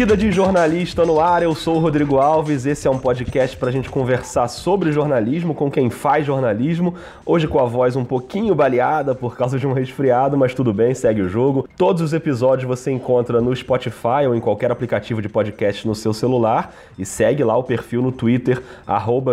Vida 0.00 0.16
de 0.16 0.32
jornalista 0.32 1.04
no 1.04 1.20
ar, 1.20 1.42
eu 1.42 1.54
sou 1.54 1.76
o 1.76 1.78
Rodrigo 1.78 2.16
Alves. 2.16 2.64
Esse 2.64 2.88
é 2.88 2.90
um 2.90 2.98
podcast 2.98 3.54
para 3.54 3.68
a 3.68 3.70
gente 3.70 3.90
conversar 3.90 4.48
sobre 4.48 4.92
jornalismo 4.92 5.54
com 5.54 5.70
quem 5.70 5.90
faz 5.90 6.24
jornalismo. 6.24 6.94
Hoje 7.26 7.46
com 7.46 7.58
a 7.58 7.66
voz 7.66 7.96
um 7.96 8.04
pouquinho 8.06 8.54
baleada 8.54 9.14
por 9.14 9.36
causa 9.36 9.58
de 9.58 9.66
um 9.66 9.74
resfriado, 9.74 10.38
mas 10.38 10.54
tudo 10.54 10.72
bem, 10.72 10.94
segue 10.94 11.20
o 11.20 11.28
jogo. 11.28 11.68
Todos 11.76 12.00
os 12.00 12.14
episódios 12.14 12.66
você 12.66 12.90
encontra 12.90 13.42
no 13.42 13.54
Spotify 13.54 14.26
ou 14.26 14.34
em 14.34 14.40
qualquer 14.40 14.72
aplicativo 14.72 15.20
de 15.20 15.28
podcast 15.28 15.86
no 15.86 15.94
seu 15.94 16.14
celular 16.14 16.74
e 16.98 17.04
segue 17.04 17.44
lá 17.44 17.54
o 17.58 17.62
perfil 17.62 18.00
no 18.00 18.10
Twitter, 18.10 18.62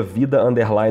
vida 0.06 0.44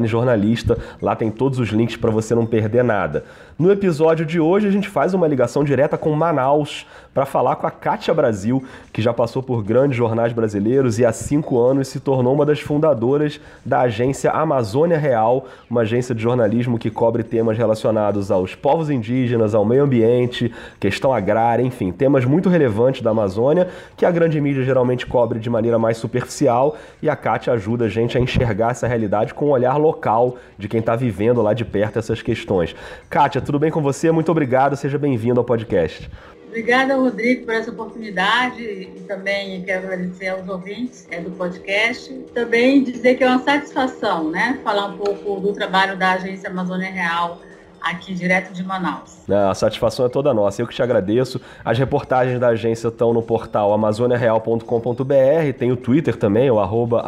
jornalista. 0.07 0.79
Lá 1.03 1.15
tem 1.15 1.31
todos 1.31 1.59
os 1.59 1.69
links 1.69 1.97
para 1.97 2.11
você 2.11 2.35
não 2.35 2.47
perder 2.47 2.83
nada. 2.83 3.27
No 3.59 3.71
episódio 3.71 4.25
de 4.25 4.41
hoje 4.41 4.69
a 4.69 4.71
gente 4.71 4.89
faz 4.89 5.13
uma 5.13 5.27
ligação 5.27 5.65
direta 5.65 5.99
com 5.99 6.13
Manaus 6.13 6.87
para 7.13 7.25
falar 7.25 7.57
com 7.57 7.67
a 7.67 7.71
Kátia 7.71 8.13
Brasil, 8.13 8.63
que 8.93 9.01
já 9.01 9.15
passou 9.15 9.43
por 9.43 9.66
grandes 9.67 9.97
jornais 9.97 10.33
brasileiros 10.33 10.99
e 10.99 11.05
há 11.05 11.13
cinco 11.13 11.59
anos 11.61 11.89
se 11.89 11.99
tornou 11.99 12.33
uma 12.33 12.47
das 12.47 12.61
fundadoras 12.61 13.41
da 13.65 13.81
agência 13.81 14.31
Amazônia 14.31 14.97
Real, 14.97 15.47
uma 15.69 15.81
agência 15.83 16.15
de 16.15 16.23
jornalismo 16.23 16.79
que 16.79 16.89
cobre 16.89 17.25
temas 17.25 17.59
relacionados 17.59 18.31
aos 18.31 18.55
povos 18.55 18.89
indígenas, 18.89 19.55
ao 19.55 19.65
meio 19.65 19.83
ambiente, 19.83 20.55
questão 20.79 21.13
agrária, 21.13 21.63
enfim, 21.63 21.91
temas 21.91 22.25
muito 22.25 22.49
relevantes 22.49 23.03
da 23.03 23.11
Amazônia 23.11 23.69
que 23.97 24.07
a 24.07 24.11
grande 24.11 24.41
mídia 24.41 24.63
geralmente 24.63 25.05
cobre 25.05 25.41
de 25.41 25.51
maneira 25.51 25.79
mais 25.79 25.97
superficial 25.97 26.77
e 27.03 27.11
a 27.11 27.17
Kátia 27.17 27.53
ajuda 27.53 27.87
a 27.87 27.89
gente 27.89 28.17
a 28.17 28.21
enxergar 28.21 28.71
essa 28.71 28.87
realidade 28.87 29.35
com 29.35 29.47
um 29.47 29.51
olhar 29.51 29.77
local 29.77 30.37
de 30.57 30.69
quem 30.69 30.81
está 30.81 30.95
vivendo 30.95 31.43
lá 31.43 31.53
de 31.53 31.65
perto 31.65 31.99
essas 31.99 32.23
questões. 32.23 32.75
Kátia, 33.11 33.41
tudo 33.41 33.59
bem 33.59 33.71
com 33.71 33.83
você? 33.83 34.13
Muito 34.13 34.31
obrigado, 34.31 34.77
seja 34.77 34.97
bem-vindo 34.97 35.41
ao 35.41 35.45
podcast. 35.45 36.09
Obrigada, 36.57 36.97
Rodrigo, 36.97 37.45
por 37.45 37.53
essa 37.53 37.71
oportunidade 37.71 38.63
e 38.63 39.05
também 39.07 39.61
quero 39.61 39.89
agradecer 39.89 40.29
aos 40.29 40.49
ouvintes 40.49 41.07
é, 41.11 41.21
do 41.21 41.31
podcast. 41.33 42.11
Também 42.33 42.83
dizer 42.83 43.17
que 43.17 43.23
é 43.23 43.29
uma 43.29 43.41
satisfação, 43.41 44.31
né, 44.31 44.59
falar 44.65 44.87
um 44.87 44.97
pouco 44.97 45.39
do 45.39 45.53
trabalho 45.53 45.99
da 45.99 46.13
Agência 46.13 46.49
Amazônia 46.49 46.91
Real 46.91 47.43
aqui 47.79 48.15
direto 48.15 48.55
de 48.55 48.65
Manaus. 48.65 49.29
A 49.29 49.55
satisfação 49.55 50.07
é 50.07 50.09
toda 50.09 50.33
nossa. 50.33 50.63
Eu 50.63 50.67
que 50.67 50.75
te 50.75 50.83
agradeço. 50.83 51.39
As 51.63 51.79
reportagens 51.79 52.41
da 52.41 52.49
agência 52.49 52.89
estão 52.89 53.13
no 53.13 53.21
portal 53.21 53.75
amazoniareal.com.br, 53.75 55.59
tem 55.59 55.71
o 55.71 55.77
Twitter 55.77 56.17
também, 56.17 56.51
o 56.51 56.59
arroba. 56.59 57.03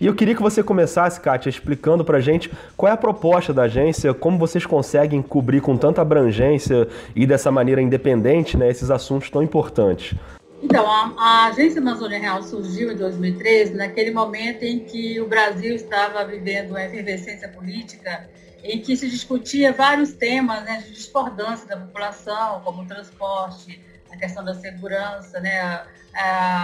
E 0.00 0.06
eu 0.06 0.14
queria 0.14 0.34
que 0.34 0.42
você 0.42 0.62
começasse, 0.62 1.20
Kátia, 1.20 1.50
explicando 1.50 2.04
para 2.04 2.20
gente 2.20 2.50
qual 2.76 2.88
é 2.88 2.92
a 2.92 2.96
proposta 2.96 3.52
da 3.52 3.62
agência, 3.62 4.14
como 4.14 4.38
vocês 4.38 4.64
conseguem 4.64 5.20
cobrir 5.20 5.60
com 5.60 5.76
tanta 5.76 6.00
abrangência 6.00 6.86
e 7.16 7.26
dessa 7.26 7.50
maneira 7.50 7.82
independente 7.82 8.56
né, 8.56 8.70
esses 8.70 8.92
assuntos 8.92 9.28
tão 9.28 9.42
importantes. 9.42 10.16
Então, 10.62 10.88
a, 10.88 11.14
a, 11.18 11.46
Agência 11.46 11.80
Amazônia 11.80 12.18
Real 12.20 12.42
surgiu 12.42 12.92
em 12.92 12.96
2013, 12.96 13.74
naquele 13.74 14.12
momento 14.12 14.62
em 14.62 14.80
que 14.80 15.20
o 15.20 15.26
Brasil 15.26 15.74
estava 15.74 16.24
vivendo 16.24 16.70
uma 16.70 16.84
efervescência 16.84 17.48
política, 17.48 18.28
em 18.62 18.80
que 18.80 18.96
se 18.96 19.08
discutia 19.08 19.72
vários 19.72 20.12
temas 20.12 20.64
né, 20.64 20.82
de 20.84 20.92
discordância 20.92 21.66
da 21.66 21.76
população, 21.76 22.60
como 22.64 22.86
transporte, 22.86 23.80
questão 24.18 24.44
da 24.44 24.54
segurança, 24.54 25.40
né, 25.40 25.60
a, 25.60 25.86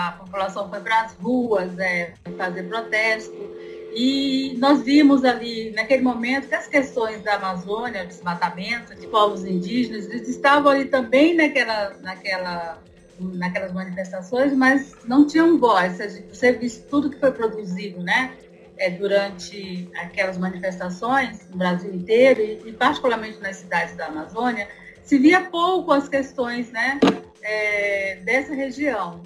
a 0.08 0.12
população 0.18 0.68
foi 0.68 0.80
para 0.80 1.02
as 1.02 1.14
ruas 1.14 1.78
é, 1.78 2.14
fazer 2.36 2.64
protesto. 2.64 3.54
E 3.96 4.56
nós 4.58 4.82
vimos 4.82 5.24
ali, 5.24 5.70
naquele 5.70 6.02
momento, 6.02 6.48
que 6.48 6.54
as 6.54 6.66
questões 6.66 7.22
da 7.22 7.34
Amazônia, 7.34 8.04
desmatamento, 8.04 8.92
de 8.96 9.06
povos 9.06 9.44
indígenas, 9.44 10.06
eles 10.06 10.28
estavam 10.28 10.72
ali 10.72 10.86
também 10.86 11.36
naquela, 11.36 11.90
naquela, 12.02 12.82
naquelas 13.20 13.72
manifestações, 13.72 14.52
mas 14.52 14.96
não 15.04 15.24
tinham 15.24 15.58
voz. 15.58 15.98
Você 16.28 16.52
viu 16.52 16.70
tudo 16.90 17.08
que 17.08 17.20
foi 17.20 17.30
produzido 17.30 18.02
né, 18.02 18.32
é, 18.76 18.90
durante 18.90 19.88
aquelas 19.96 20.38
manifestações 20.38 21.48
no 21.48 21.56
Brasil 21.56 21.94
inteiro, 21.94 22.40
e 22.42 22.72
particularmente 22.72 23.40
nas 23.40 23.56
cidades 23.56 23.94
da 23.94 24.06
Amazônia, 24.06 24.68
se 25.04 25.18
via 25.18 25.42
pouco 25.42 25.92
as 25.92 26.08
questões 26.08 26.72
né, 26.72 26.98
é, 27.44 28.16
dessa 28.24 28.54
região 28.54 29.22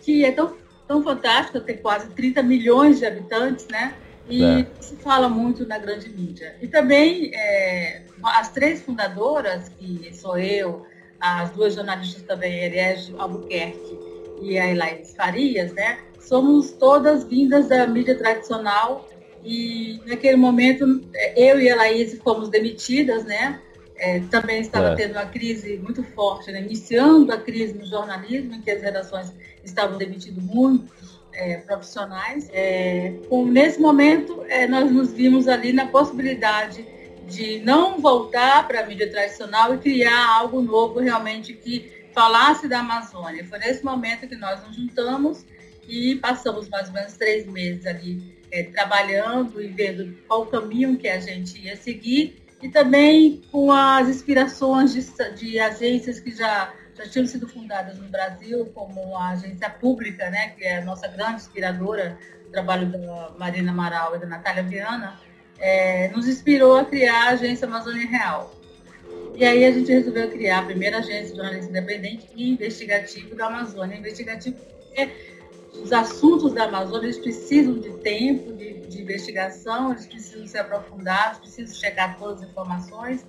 que 0.00 0.24
é 0.24 0.30
tão, 0.30 0.56
tão 0.86 1.02
fantástica, 1.02 1.60
tem 1.60 1.78
quase 1.78 2.08
30 2.10 2.42
milhões 2.42 2.98
de 2.98 3.06
habitantes, 3.06 3.66
né? 3.68 3.94
E 4.28 4.44
é. 4.44 4.66
se 4.80 4.96
fala 4.96 5.28
muito 5.28 5.66
na 5.66 5.78
grande 5.78 6.08
mídia. 6.08 6.56
E 6.60 6.68
também 6.68 7.32
é, 7.34 8.02
as 8.22 8.50
três 8.52 8.82
fundadoras, 8.82 9.68
que 9.68 10.10
sou 10.14 10.38
eu, 10.38 10.86
as 11.20 11.50
duas 11.50 11.74
jornalistas 11.74 12.22
também, 12.22 12.64
Eriege 12.64 13.14
Albuquerque 13.16 13.98
e 14.40 14.58
a 14.58 14.68
Elaine 14.68 15.04
Farias, 15.04 15.72
né? 15.72 15.98
Somos 16.20 16.72
todas 16.72 17.24
vindas 17.24 17.68
da 17.68 17.86
mídia 17.86 18.16
tradicional 18.16 19.08
e 19.44 20.00
naquele 20.06 20.36
momento 20.36 20.84
eu 21.36 21.60
e 21.60 21.70
a 21.70 21.76
Laís 21.76 22.16
fomos 22.22 22.48
demitidas, 22.48 23.24
né? 23.24 23.60
É, 24.02 24.18
também 24.32 24.60
estava 24.60 24.88
é. 24.88 24.94
tendo 24.96 25.12
uma 25.12 25.26
crise 25.26 25.78
muito 25.78 26.02
forte, 26.02 26.50
né? 26.50 26.60
iniciando 26.60 27.32
a 27.32 27.40
crise 27.40 27.72
no 27.72 27.86
jornalismo, 27.86 28.52
em 28.52 28.60
que 28.60 28.68
as 28.68 28.82
redações 28.82 29.32
estavam 29.62 29.96
demitindo 29.96 30.40
muitos 30.40 31.20
é, 31.32 31.58
profissionais. 31.58 32.50
É, 32.52 33.14
com, 33.28 33.46
nesse 33.46 33.80
momento, 33.80 34.44
é, 34.48 34.66
nós 34.66 34.90
nos 34.90 35.12
vimos 35.12 35.46
ali 35.46 35.72
na 35.72 35.86
possibilidade 35.86 36.84
de 37.28 37.60
não 37.60 38.00
voltar 38.00 38.66
para 38.66 38.80
a 38.80 38.86
mídia 38.86 39.08
tradicional 39.08 39.72
e 39.72 39.78
criar 39.78 40.36
algo 40.36 40.60
novo 40.60 40.98
realmente 40.98 41.52
que 41.52 42.08
falasse 42.12 42.66
da 42.66 42.80
Amazônia. 42.80 43.44
Foi 43.44 43.60
nesse 43.60 43.84
momento 43.84 44.26
que 44.26 44.34
nós 44.34 44.66
nos 44.66 44.74
juntamos 44.74 45.46
e 45.88 46.16
passamos 46.16 46.68
mais 46.68 46.88
ou 46.88 46.94
menos 46.94 47.12
três 47.12 47.46
meses 47.46 47.86
ali 47.86 48.20
é, 48.50 48.64
trabalhando 48.64 49.62
e 49.62 49.68
vendo 49.68 50.18
qual 50.26 50.42
o 50.42 50.46
caminho 50.46 50.96
que 50.96 51.06
a 51.06 51.20
gente 51.20 51.56
ia 51.64 51.76
seguir 51.76 52.41
e 52.62 52.68
também 52.68 53.42
com 53.50 53.72
as 53.72 54.08
inspirações 54.08 54.92
de, 54.92 55.34
de 55.34 55.58
agências 55.58 56.20
que 56.20 56.30
já 56.34 56.72
já 56.94 57.08
tinham 57.08 57.26
sido 57.26 57.48
fundadas 57.48 57.98
no 57.98 58.08
Brasil, 58.08 58.66
como 58.74 59.16
a 59.16 59.30
agência 59.30 59.68
pública, 59.70 60.30
né, 60.30 60.50
que 60.50 60.64
é 60.64 60.78
a 60.78 60.84
nossa 60.84 61.08
grande 61.08 61.36
inspiradora, 61.36 62.18
o 62.46 62.50
trabalho 62.50 62.86
da 62.86 63.30
Marina 63.38 63.70
Amaral 63.70 64.14
e 64.14 64.18
da 64.18 64.26
Natália 64.26 64.62
Viana, 64.62 65.18
é, 65.58 66.08
nos 66.08 66.28
inspirou 66.28 66.76
a 66.76 66.84
criar 66.84 67.28
a 67.28 67.30
agência 67.30 67.66
Amazônia 67.66 68.06
Real. 68.06 68.54
E 69.34 69.44
aí 69.44 69.64
a 69.64 69.72
gente 69.72 69.90
resolveu 69.90 70.30
criar 70.30 70.58
a 70.58 70.62
primeira 70.62 70.98
agência 70.98 71.30
de 71.30 71.36
jornalismo 71.36 71.70
independente 71.70 72.28
e 72.36 72.50
investigativo 72.50 73.34
da 73.34 73.46
Amazônia. 73.46 73.96
Investigativo 73.96 74.56
porque 74.92 75.31
os 75.74 75.92
assuntos 75.92 76.52
da 76.52 76.64
Amazônia 76.64 77.06
eles 77.06 77.18
precisam 77.18 77.78
de 77.78 77.90
tempo, 77.98 78.52
de, 78.52 78.80
de 78.86 79.02
investigação, 79.02 79.92
eles 79.92 80.06
precisam 80.06 80.46
ser 80.46 80.58
aprofundados, 80.58 81.40
precisam 81.40 81.74
chegar 81.74 82.18
todas 82.18 82.42
as 82.42 82.50
informações 82.50 83.24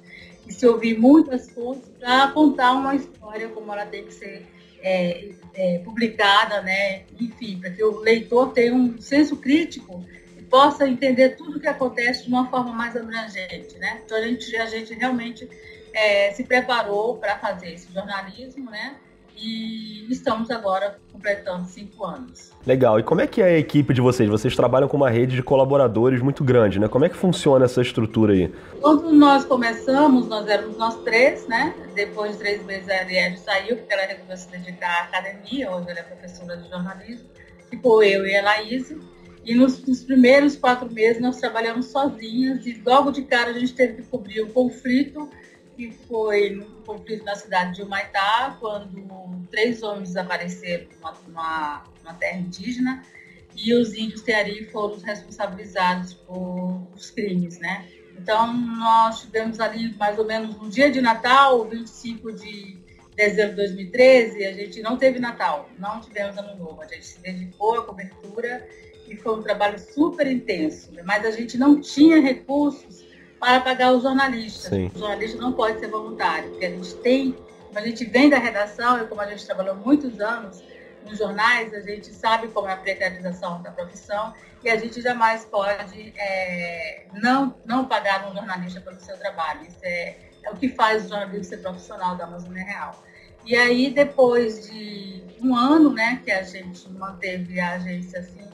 e 0.48 0.54
se 0.54 0.68
ouvir 0.68 1.00
muitas 1.00 1.50
fontes 1.50 1.90
para 2.00 2.28
contar 2.30 2.74
uma 2.74 2.96
história 2.96 3.48
como 3.50 3.72
ela 3.72 3.86
tem 3.86 4.06
que 4.06 4.14
ser 4.14 4.46
é, 4.82 5.30
é, 5.54 5.80
publicada, 5.80 6.62
né? 6.62 7.04
enfim, 7.20 7.58
para 7.60 7.70
que 7.70 7.82
o 7.82 8.00
leitor 8.00 8.52
tenha 8.52 8.74
um 8.74 9.00
senso 9.00 9.38
crítico 9.38 10.04
e 10.38 10.42
possa 10.44 10.86
entender 10.88 11.38
tudo 11.38 11.58
o 11.58 11.60
que 11.62 11.68
acontece 11.68 12.24
de 12.24 12.30
uma 12.30 12.50
forma 12.50 12.74
mais 12.74 12.96
abrangente. 12.96 13.78
Né? 13.78 14.02
Então 14.04 14.18
a 14.18 14.22
gente, 14.22 14.56
a 14.58 14.66
gente 14.66 14.94
realmente 14.94 15.50
é, 15.94 16.32
se 16.34 16.44
preparou 16.44 17.18
para 17.18 17.40
fazer 17.40 17.72
esse 17.72 17.92
jornalismo, 17.94 18.70
né? 18.70 18.98
E 19.38 20.06
estamos 20.12 20.50
agora 20.52 20.98
completando 21.12 21.66
cinco 21.68 22.06
anos. 22.06 22.52
Legal. 22.66 23.00
E 23.00 23.04
como 23.04 23.22
é 23.22 23.28
que 23.28 23.42
é 23.42 23.46
a 23.46 23.58
equipe 23.58 23.94
de 23.94 24.02
vocês? 24.02 24.30
Vocês 24.30 24.56
trabalham 24.56 24.88
com 24.88 24.98
uma 24.98 25.10
rede 25.10 25.36
de 25.36 25.44
colaboradores 25.44 26.22
muito 26.22 26.44
grande, 26.44 26.80
né? 26.80 26.88
Como 26.88 27.06
é 27.06 27.10
que 27.10 27.16
funciona 27.16 27.66
essa 27.66 27.82
estrutura 27.82 28.34
aí? 28.34 28.54
Quando 28.82 29.12
nós 29.12 29.46
começamos, 29.46 30.28
nós 30.28 30.48
éramos 30.48 30.78
nós 30.78 30.96
três, 31.04 31.48
né? 31.48 31.74
Depois 31.96 32.34
de 32.34 32.38
três 32.40 32.66
meses 32.66 32.90
a 32.90 32.96
Arielle 32.96 33.38
saiu, 33.38 33.78
porque 33.78 33.94
ela 33.94 34.04
resolveu 34.04 34.38
se 34.38 34.50
dedicar 34.50 34.90
à 34.90 35.04
academia, 35.04 35.72
hoje 35.72 35.90
ela 35.90 36.00
é 36.00 36.04
professora 36.04 36.58
de 36.58 36.70
jornalismo. 36.70 37.28
Ficou 37.70 38.04
eu 38.04 38.26
e 38.26 38.36
a 38.36 38.44
Laís. 38.44 38.94
E 39.46 39.56
nos, 39.56 39.86
nos, 39.86 40.04
primeiros 40.04 40.56
quatro 40.56 40.90
meses 40.90 41.22
nós 41.22 41.38
trabalhamos 41.38 41.88
sozinhas 41.88 42.66
e 42.66 42.82
logo 42.86 43.12
de 43.12 43.24
cara 43.24 43.50
a 43.50 43.54
gente 43.54 43.74
teve 43.74 43.96
que 43.96 44.04
cobrir 44.04 44.42
o 44.42 44.48
conflito 44.48 45.30
que 45.76 45.92
foi 46.08 46.52
no 46.52 46.66
conflito 46.86 47.24
na 47.26 47.36
cidade 47.36 47.76
de 47.76 47.82
Humaitá, 47.82 48.58
quando 48.60 49.48
três 49.50 49.82
homens 49.84 50.10
desapareceram 50.10 50.88
numa, 51.28 51.84
numa 52.02 52.14
terra 52.16 52.38
indígena 52.38 53.04
e 53.56 53.74
os 53.74 53.94
índios 53.94 54.22
Teari 54.22 54.66
foram 54.72 54.98
responsabilizados 54.98 56.14
por 56.14 56.88
os 56.96 57.12
crimes, 57.12 57.60
né? 57.60 57.88
Então, 58.18 58.54
nós 58.54 59.22
tivemos 59.22 59.60
ali 59.60 59.94
mais 59.96 60.18
ou 60.18 60.26
menos 60.26 60.56
no 60.56 60.70
dia 60.70 60.92
de 60.92 61.02
Natal, 61.02 61.68
25 61.68 62.32
de 62.34 62.78
dezembro 63.16 63.52
de 63.52 63.58
2013, 63.58 64.46
a 64.46 64.54
gente 64.54 64.82
não 64.82 64.98
teve 64.98 65.20
Natal, 65.20 65.70
não 65.78 66.00
tivemos 66.00 66.38
Ano 66.38 66.56
Novo. 66.56 66.82
A 66.82 66.88
gente 66.88 67.06
se 67.06 67.20
dedicou 67.20 67.76
à 67.76 67.84
cobertura 67.84 68.68
e 69.08 69.16
foi 69.16 69.38
um 69.38 69.42
trabalho 69.42 69.78
super 69.80 70.26
intenso, 70.28 70.92
mas 71.06 71.26
a 71.26 71.32
gente 71.32 71.58
não 71.58 71.80
tinha 71.80 72.20
recursos 72.22 73.06
para 73.44 73.60
pagar 73.60 73.92
os 73.92 74.04
jornalistas. 74.04 74.70
Sim. 74.70 74.90
O 74.96 75.00
jornalista 75.00 75.38
não 75.38 75.52
pode 75.52 75.78
ser 75.78 75.88
voluntário, 75.88 76.52
porque 76.52 76.66
a 76.66 76.70
gente 76.70 76.96
tem, 76.96 77.36
como 77.68 77.78
a 77.78 77.82
gente 77.82 78.06
vem 78.06 78.30
da 78.30 78.38
redação 78.38 79.04
e 79.04 79.06
como 79.06 79.20
a 79.20 79.28
gente 79.28 79.46
trabalhou 79.46 79.76
muitos 79.76 80.22
anos, 80.22 80.64
nos 81.06 81.18
jornais, 81.18 81.74
a 81.74 81.82
gente 81.82 82.14
sabe 82.14 82.48
como 82.48 82.70
é 82.70 82.72
a 82.72 82.78
precarização 82.78 83.62
da 83.62 83.70
profissão 83.70 84.34
e 84.64 84.70
a 84.70 84.78
gente 84.78 85.02
jamais 85.02 85.44
pode 85.44 86.14
é, 86.18 87.06
não, 87.22 87.54
não 87.66 87.84
pagar 87.84 88.32
um 88.32 88.34
jornalista 88.34 88.80
pelo 88.80 88.98
seu 89.02 89.18
trabalho. 89.18 89.64
Isso 89.64 89.80
é, 89.84 90.16
é 90.42 90.50
o 90.50 90.56
que 90.56 90.70
faz 90.70 91.06
o 91.06 91.10
jornalista 91.10 91.58
ser 91.58 91.62
profissional 91.62 92.16
da 92.16 92.24
Amazônia 92.24 92.64
Real. 92.64 93.04
E 93.46 93.58
aí, 93.58 93.90
depois 93.90 94.70
de 94.70 95.22
um 95.42 95.54
ano 95.54 95.92
né, 95.92 96.22
que 96.24 96.32
a 96.32 96.44
gente 96.44 96.90
manteve 96.92 97.60
a 97.60 97.74
agência 97.74 98.22
assim, 98.22 98.48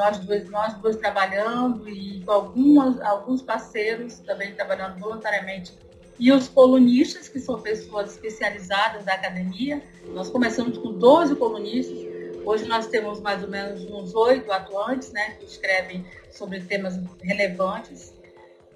nós 0.00 0.18
dois, 0.18 0.48
nós 0.48 0.74
dois 0.74 0.96
trabalhando 0.96 1.86
e 1.88 2.22
com 2.24 2.32
algumas, 2.32 3.00
alguns 3.02 3.42
parceiros 3.42 4.18
também 4.20 4.54
trabalhando 4.54 4.98
voluntariamente 4.98 5.74
e 6.18 6.30
os 6.32 6.48
colunistas, 6.48 7.28
que 7.28 7.38
são 7.38 7.60
pessoas 7.60 8.12
especializadas 8.12 9.04
da 9.04 9.14
academia. 9.14 9.82
Nós 10.14 10.28
começamos 10.28 10.76
com 10.76 10.92
12 10.92 11.34
colunistas, 11.36 11.98
hoje 12.44 12.66
nós 12.66 12.86
temos 12.88 13.20
mais 13.20 13.42
ou 13.42 13.48
menos 13.48 13.82
uns 13.90 14.14
oito 14.14 14.52
atuantes, 14.52 15.12
né, 15.12 15.36
que 15.38 15.46
escrevem 15.46 16.04
sobre 16.30 16.60
temas 16.60 16.98
relevantes. 17.22 18.12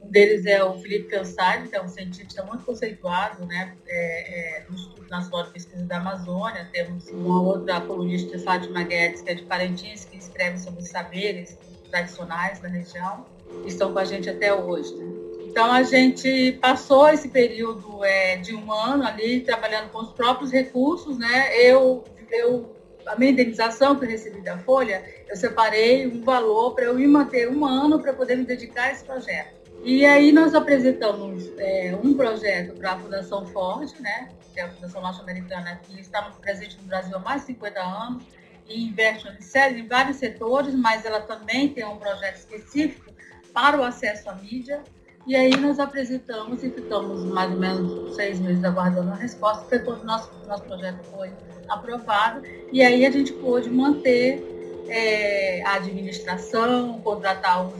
Um 0.05 0.11
deles 0.11 0.45
é 0.45 0.63
o 0.63 0.75
Felipe 0.79 1.09
Cansari, 1.09 1.69
que 1.69 1.75
é 1.75 1.83
um 1.83 1.89
cientista 1.89 2.45
muito 2.45 2.65
conceituado 2.65 3.45
né, 3.47 3.75
é, 3.87 4.59
é, 4.59 4.65
no 4.69 4.75
Instituto 4.75 5.05
de 5.45 5.51
Pesquisa 5.53 5.85
da 5.85 5.97
Amazônia. 5.97 6.69
Temos 6.73 7.09
uma 7.09 7.41
outra 7.41 7.81
colunista, 7.81 8.39
Fátima 8.39 8.83
Guedes, 8.83 9.23
que 9.23 9.31
é 9.31 9.35
de 9.35 9.43
Parintins, 9.45 10.05
que 10.05 10.19
escreve 10.19 10.59
sobre 10.59 10.83
os 10.83 10.89
saberes 10.89 11.59
tradicionais 11.91 12.61
da 12.61 12.69
região, 12.69 13.25
e 13.65 13.69
estão 13.69 13.93
com 13.93 13.99
a 13.99 14.05
gente 14.05 14.29
até 14.29 14.53
hoje. 14.53 14.95
Né? 14.95 15.07
Então, 15.47 15.73
a 15.73 15.83
gente 15.83 16.53
passou 16.61 17.09
esse 17.09 17.29
período 17.29 18.05
é, 18.05 18.37
de 18.37 18.55
um 18.55 18.73
ano 18.73 19.07
ali 19.07 19.41
trabalhando 19.41 19.91
com 19.91 19.99
os 20.01 20.11
próprios 20.11 20.51
recursos, 20.51 21.17
né? 21.17 21.57
Eu, 21.57 22.03
eu, 22.31 22.75
a 23.07 23.17
minha 23.17 23.31
indenização 23.31 23.97
que 23.97 24.05
eu 24.05 24.09
recebi 24.09 24.41
da 24.41 24.59
Folha, 24.59 25.05
eu 25.29 25.37
separei 25.37 26.09
um 26.09 26.23
valor 26.23 26.75
para 26.75 26.87
eu 26.87 26.99
ir 26.99 27.07
manter 27.07 27.49
um 27.49 27.65
ano 27.65 28.01
para 28.01 28.13
poder 28.13 28.37
me 28.37 28.45
dedicar 28.45 28.87
a 28.87 28.93
esse 28.93 29.05
projeto. 29.05 29.64
E 29.85 30.07
aí 30.07 30.33
nós 30.33 30.55
apresentamos 30.55 31.53
é, 31.59 31.95
um 32.03 32.15
projeto 32.15 32.75
para 32.79 32.93
a 32.93 32.99
Fundação 32.99 33.45
Ford, 33.45 33.93
né? 34.01 34.31
Que 34.55 34.61
é 34.61 34.63
a 34.63 34.71
Fundação 34.71 35.03
Norte-Americana 35.03 35.79
que 35.83 36.01
está 36.01 36.23
presente 36.41 36.79
no 36.81 36.85
Brasil 36.85 37.15
há 37.15 37.19
mais 37.19 37.43
de 37.43 37.49
50 37.49 37.81
anos 37.81 38.25
e 38.67 38.83
investe 38.83 39.29
em 39.29 39.87
vários 39.87 40.17
setores, 40.17 40.75
mas 40.75 41.05
ela 41.05 41.21
também 41.21 41.69
tem 41.69 41.85
um 41.85 41.99
projeto 41.99 42.37
específico 42.37 43.13
para 43.53 43.79
o 43.79 43.85
acesso 43.85 44.31
à 44.31 44.35
mídia. 44.35 44.83
E 45.27 45.37
aí 45.37 45.55
nós 45.55 45.79
apresentamos 45.79 46.65
e 46.65 46.71
ficamos 46.71 47.23
mais 47.25 47.51
ou 47.53 47.59
menos 47.59 48.15
seis 48.15 48.41
meses 48.41 48.65
aguardando 48.65 49.11
a 49.11 49.17
resposta, 49.17 49.65
porque 49.65 49.91
o 49.91 50.05
nosso, 50.05 50.31
nosso 50.47 50.63
projeto 50.63 51.03
foi 51.15 51.31
aprovado. 51.69 52.43
E 52.73 52.83
aí 52.83 53.05
a 53.05 53.11
gente 53.11 53.35
pôde 53.35 53.69
manter 53.69 54.43
é, 54.89 55.63
a 55.65 55.75
administração, 55.75 57.01
contratar 57.01 57.67
os, 57.67 57.75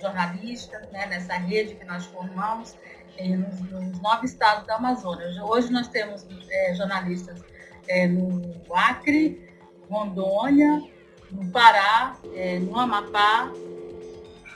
jornalistas 0.00 0.90
né, 0.90 1.06
nessa 1.06 1.34
rede 1.34 1.76
que 1.76 1.84
nós 1.84 2.04
formamos 2.06 2.74
nos, 3.18 3.70
nos, 3.70 4.00
nove 4.02 4.26
estados 4.26 4.66
da 4.66 4.76
Amazônia. 4.76 5.26
Hoje 5.44 5.72
nós 5.72 5.88
temos 5.88 6.26
é, 6.50 6.74
jornalistas 6.74 7.40
é, 7.88 8.06
no 8.06 8.54
Acre, 8.74 9.48
Rondônia, 9.88 10.82
no 11.30 11.50
Pará, 11.50 12.16
é, 12.34 12.58
no 12.58 12.78
Amapá, 12.78 13.50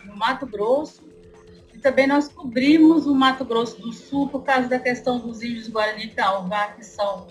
no 0.05 0.17
Mato 0.17 0.47
Grosso 0.47 1.09
e 1.79 1.81
também 1.81 2.09
nós 2.09 2.27
cobrimos 2.27 3.07
o 3.07 3.15
Mato 3.15 3.45
Grosso 3.45 3.81
do 3.81 3.93
Sul 3.93 4.29
por 4.29 4.43
causa 4.43 4.69
da 4.69 4.81
questão 4.81 5.21
dos 5.21 5.41
índios 5.43 5.69
Guarani 5.69 6.09
Calvá, 6.09 6.73
que 6.73 6.85
são, 6.85 7.29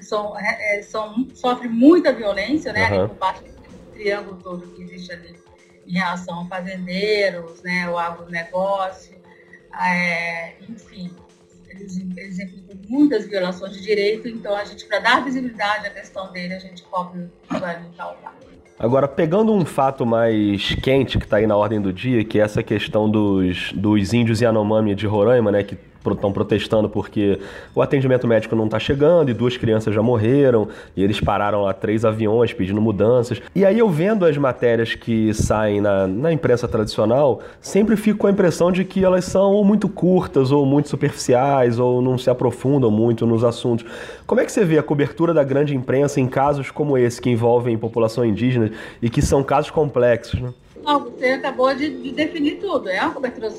são, 0.00 0.38
é, 0.38 0.82
são, 0.82 1.26
sofrem 1.34 1.70
muita 1.70 2.12
violência, 2.12 2.72
né? 2.72 2.90
Uhum. 2.92 3.08
por 3.08 3.16
parte 3.16 3.44
do 3.44 3.92
triângulo 3.92 4.38
todo 4.42 4.66
que 4.68 4.82
existe 4.82 5.12
ali 5.12 5.36
em 5.88 5.94
relação 5.94 6.42
a 6.42 6.44
fazendeiros, 6.46 7.62
né? 7.62 7.88
o 7.88 7.98
agronegócio, 7.98 9.16
é, 9.80 10.52
enfim. 10.68 11.10
Eles, 11.70 11.98
eles 12.16 12.38
implicam 12.38 12.76
muitas 12.88 13.26
violações 13.26 13.72
de 13.74 13.82
direito, 13.82 14.28
então 14.28 14.54
a 14.56 14.64
gente, 14.64 14.86
para 14.86 14.98
dar 15.00 15.24
visibilidade 15.24 15.86
à 15.86 15.90
questão 15.90 16.32
dele, 16.32 16.54
a 16.54 16.58
gente 16.58 16.82
cobre 16.84 17.28
e 17.50 17.96
Calvá. 17.96 18.34
Agora, 18.78 19.08
pegando 19.08 19.52
um 19.52 19.64
fato 19.64 20.06
mais 20.06 20.74
quente 20.76 21.18
que 21.18 21.24
está 21.24 21.38
aí 21.38 21.46
na 21.46 21.56
ordem 21.56 21.80
do 21.80 21.92
dia, 21.92 22.24
que 22.24 22.38
é 22.38 22.42
essa 22.42 22.62
questão 22.62 23.10
dos, 23.10 23.72
dos 23.72 24.12
índios 24.12 24.40
Yanomami 24.40 24.94
de 24.94 25.06
Roraima, 25.06 25.50
né, 25.50 25.62
que 25.62 25.76
estão 26.06 26.32
protestando 26.32 26.88
porque 26.88 27.38
o 27.74 27.82
atendimento 27.82 28.26
médico 28.26 28.56
não 28.56 28.64
está 28.66 28.78
chegando 28.78 29.30
e 29.30 29.34
duas 29.34 29.56
crianças 29.56 29.94
já 29.94 30.02
morreram 30.02 30.68
e 30.96 31.02
eles 31.02 31.20
pararam 31.20 31.62
lá 31.62 31.72
três 31.72 32.04
aviões 32.04 32.52
pedindo 32.52 32.80
mudanças. 32.80 33.40
E 33.54 33.64
aí 33.64 33.78
eu 33.78 33.88
vendo 33.88 34.24
as 34.24 34.36
matérias 34.36 34.94
que 34.94 35.32
saem 35.34 35.80
na, 35.80 36.06
na 36.06 36.32
imprensa 36.32 36.66
tradicional, 36.66 37.40
sempre 37.60 37.96
fico 37.96 38.20
com 38.20 38.26
a 38.26 38.30
impressão 38.30 38.72
de 38.72 38.84
que 38.84 39.04
elas 39.04 39.24
são 39.24 39.52
ou 39.52 39.64
muito 39.64 39.88
curtas 39.88 40.50
ou 40.50 40.64
muito 40.64 40.88
superficiais 40.88 41.78
ou 41.78 42.00
não 42.00 42.16
se 42.16 42.30
aprofundam 42.30 42.90
muito 42.90 43.26
nos 43.26 43.44
assuntos. 43.44 43.84
Como 44.26 44.40
é 44.40 44.44
que 44.44 44.52
você 44.52 44.64
vê 44.64 44.78
a 44.78 44.82
cobertura 44.82 45.34
da 45.34 45.44
grande 45.44 45.74
imprensa 45.74 46.20
em 46.20 46.26
casos 46.26 46.70
como 46.70 46.96
esse 46.96 47.20
que 47.20 47.30
envolvem 47.30 47.76
população 47.78 48.24
indígena 48.24 48.70
e 49.00 49.10
que 49.10 49.22
são 49.22 49.42
casos 49.42 49.70
complexos? 49.70 50.40
Né? 50.40 50.52
Não, 50.82 51.00
você 51.00 51.26
acabou 51.26 51.74
de, 51.74 52.02
de 52.02 52.12
definir 52.12 52.58
tudo, 52.58 52.88
é 52.88 53.00
uma 53.02 53.12
cobertura 53.12 53.50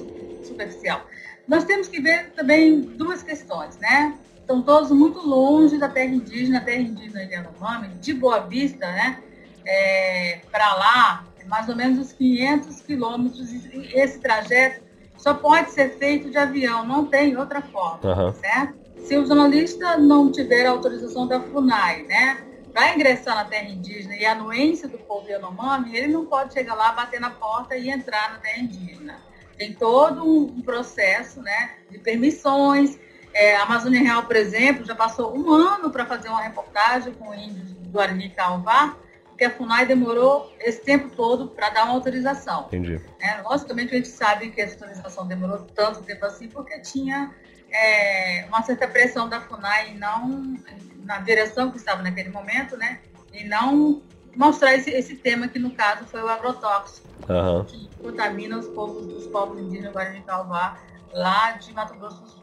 superficial. 0.43 1.01
Nós 1.49 1.63
temos 1.63 1.87
que 1.87 1.99
ver 1.99 2.31
também 2.33 2.79
duas 2.79 3.23
questões, 3.23 3.75
né? 3.77 4.15
Estão 4.39 4.61
todos 4.61 4.91
muito 4.91 5.19
longe 5.19 5.79
da 5.79 5.89
terra 5.89 6.13
indígena, 6.13 6.59
a 6.59 6.61
terra 6.61 6.81
indígena 6.81 7.25
de 7.25 7.33
Yanomami, 7.33 7.87
de 7.95 8.13
Boa 8.13 8.41
Vista, 8.41 8.85
né? 8.85 9.19
É, 9.65 10.41
para 10.51 10.75
lá, 10.75 11.25
mais 11.47 11.67
ou 11.67 11.75
menos 11.75 11.97
uns 11.97 12.13
500 12.13 12.81
quilômetros. 12.81 13.51
Esse 13.93 14.19
trajeto 14.19 14.83
só 15.17 15.33
pode 15.33 15.71
ser 15.71 15.97
feito 15.97 16.29
de 16.29 16.37
avião, 16.37 16.85
não 16.85 17.05
tem 17.05 17.35
outra 17.35 17.61
forma, 17.61 17.99
uhum. 18.27 18.33
certo? 18.33 18.77
Se 19.05 19.17
o 19.17 19.25
jornalista 19.25 19.97
não 19.97 20.31
tiver 20.31 20.67
a 20.67 20.71
autorização 20.71 21.27
da 21.27 21.39
FUNAI, 21.39 22.03
né, 22.03 22.37
para 22.71 22.93
ingressar 22.93 23.35
na 23.35 23.45
terra 23.45 23.67
indígena 23.69 24.15
e 24.15 24.25
a 24.25 24.33
anuência 24.33 24.87
do 24.87 24.99
povo 24.99 25.27
Yanomami, 25.27 25.97
ele 25.97 26.13
não 26.13 26.25
pode 26.25 26.53
chegar 26.53 26.75
lá, 26.75 26.91
bater 26.91 27.19
na 27.19 27.31
porta 27.31 27.75
e 27.75 27.89
entrar 27.89 28.33
na 28.33 28.37
terra 28.37 28.59
indígena. 28.59 29.28
Tem 29.59 29.73
todo 29.73 30.25
um 30.25 30.61
processo 30.61 31.41
né, 31.41 31.71
de 31.91 31.99
permissões. 31.99 32.97
É, 33.33 33.57
a 33.57 33.63
Amazônia 33.63 34.01
Real, 34.01 34.23
por 34.23 34.37
exemplo, 34.37 34.85
já 34.85 34.95
passou 34.95 35.37
um 35.37 35.51
ano 35.51 35.91
para 35.91 36.05
fazer 36.05 36.29
uma 36.29 36.41
reportagem 36.41 37.11
com 37.11 37.33
índios 37.35 37.73
do 37.73 37.89
Guarani 37.89 38.27
e 38.27 38.29
Calvá, 38.29 38.95
porque 39.27 39.43
a 39.43 39.51
FUNAI 39.51 39.85
demorou 39.85 40.49
esse 40.61 40.81
tempo 40.81 41.09
todo 41.13 41.49
para 41.49 41.71
dar 41.71 41.83
uma 41.83 41.93
autorização. 41.93 42.67
Entendi. 42.67 43.01
É, 43.19 43.41
logicamente, 43.41 43.93
a 43.93 43.97
gente 43.97 44.07
sabe 44.07 44.49
que 44.49 44.61
essa 44.61 44.75
autorização 44.75 45.27
demorou 45.27 45.59
tanto 45.75 46.03
tempo 46.03 46.25
assim, 46.25 46.47
porque 46.47 46.79
tinha 46.79 47.35
é, 47.69 48.45
uma 48.47 48.63
certa 48.63 48.87
pressão 48.87 49.27
da 49.27 49.41
FUNAI 49.41 49.93
não, 49.95 50.57
na 51.03 51.19
direção 51.19 51.69
que 51.69 51.75
estava 51.75 52.01
naquele 52.01 52.29
momento, 52.29 52.77
né? 52.77 52.99
E 53.33 53.43
não 53.43 54.01
mostrar 54.35 54.75
esse, 54.75 54.89
esse 54.91 55.15
tema 55.15 55.47
que, 55.47 55.59
no 55.59 55.71
caso, 55.71 56.05
foi 56.05 56.21
o 56.21 56.27
agrotóxico, 56.27 57.07
uhum. 57.27 57.65
que 57.65 57.89
contamina 58.01 58.57
os 58.57 58.67
povos, 58.67 59.05
os 59.13 59.27
povos 59.27 59.59
indígenas 59.59 59.93
Guarani 59.93 60.21
Calvá, 60.21 60.77
lá 61.13 61.51
de 61.51 61.73
Mato 61.73 61.95
Grosso 61.95 62.21
do 62.21 62.29
Sul. 62.29 62.39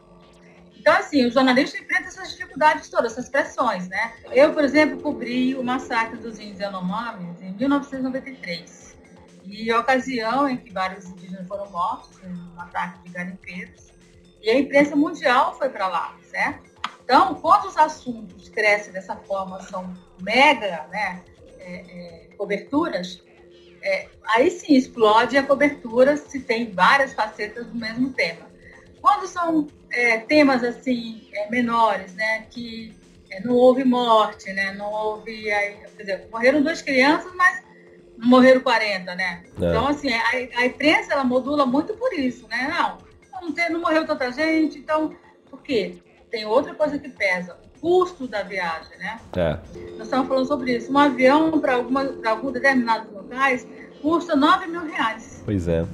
Então, 0.79 0.93
assim, 0.93 1.25
o 1.25 1.31
jornalista 1.31 1.77
enfrenta 1.77 2.07
essas 2.07 2.31
dificuldades 2.31 2.89
todas, 2.89 3.11
essas 3.11 3.27
pressões, 3.27 3.89
né? 3.89 4.13
Eu, 4.31 4.53
por 4.53 4.63
exemplo, 4.63 5.01
cobri 5.01 5.55
o 5.55 5.63
massacre 5.63 6.17
dos 6.17 6.39
índios 6.39 6.59
Yanomamis 6.59 7.41
em 7.41 7.51
1993. 7.53 8.95
E 9.43 9.71
a 9.71 9.79
ocasião 9.79 10.47
em 10.47 10.57
que 10.57 10.71
vários 10.71 11.05
indígenas 11.05 11.47
foram 11.47 11.69
mortos, 11.71 12.17
um 12.23 12.61
ataque 12.61 13.03
de 13.03 13.09
garimpeiros. 13.09 13.87
E 14.41 14.49
a 14.49 14.57
imprensa 14.57 14.95
mundial 14.95 15.57
foi 15.57 15.69
para 15.69 15.87
lá, 15.87 16.15
certo? 16.23 16.69
Então, 17.03 17.35
quando 17.35 17.65
os 17.65 17.77
assuntos 17.77 18.49
crescem 18.49 18.93
dessa 18.93 19.15
forma, 19.15 19.61
são 19.61 19.93
mega, 20.21 20.87
né? 20.91 21.21
É, 21.67 21.83
é, 21.89 22.29
coberturas, 22.37 23.21
é, 23.81 24.07
aí 24.23 24.49
sim 24.49 24.73
explode 24.75 25.37
a 25.37 25.43
cobertura 25.43 26.15
se 26.15 26.39
tem 26.39 26.71
várias 26.71 27.13
facetas 27.13 27.67
do 27.67 27.75
mesmo 27.75 28.11
tema. 28.13 28.47
Quando 29.01 29.27
são 29.27 29.67
é, 29.91 30.17
temas 30.19 30.63
assim 30.63 31.29
menores, 31.49 32.13
né, 32.15 32.45
que 32.49 32.95
não 33.43 33.53
houve 33.53 33.83
morte, 33.83 34.53
né, 34.53 34.71
não 34.75 34.89
houve, 34.89 35.51
aí, 35.51 35.75
quer 35.97 36.03
dizer, 36.03 36.27
morreram 36.31 36.61
duas 36.61 36.81
crianças, 36.81 37.33
mas 37.35 37.61
não 38.17 38.29
morreram 38.29 38.61
40, 38.61 39.13
né? 39.13 39.43
Então 39.57 39.87
assim 39.87 40.09
a, 40.13 40.59
a, 40.59 40.65
imprensa 40.65 41.11
ela 41.11 41.25
modula 41.25 41.65
muito 41.65 41.93
por 41.95 42.13
isso, 42.13 42.47
né? 42.47 42.69
Não, 42.69 42.97
não, 43.41 43.51
tem, 43.51 43.69
não 43.69 43.81
morreu 43.81 44.05
tanta 44.05 44.31
gente, 44.31 44.79
então 44.79 45.13
por 45.49 45.61
quê? 45.61 45.97
Tem 46.31 46.45
outra 46.45 46.73
coisa 46.73 46.97
que 46.97 47.09
pesa 47.09 47.59
custo 47.81 48.27
da 48.27 48.43
viagem, 48.43 48.97
né? 48.97 49.19
É. 49.35 49.57
Nós 49.97 50.07
estamos 50.07 50.27
falando 50.27 50.47
sobre 50.47 50.75
isso. 50.75 50.91
Um 50.91 50.97
avião 50.97 51.59
para 51.59 51.75
alguns 51.75 52.53
determinados 52.53 53.11
locais 53.11 53.67
custa 54.01 54.35
9 54.35 54.67
mil 54.67 54.85
reais. 54.85 55.41
Pois 55.45 55.67
é. 55.67 55.85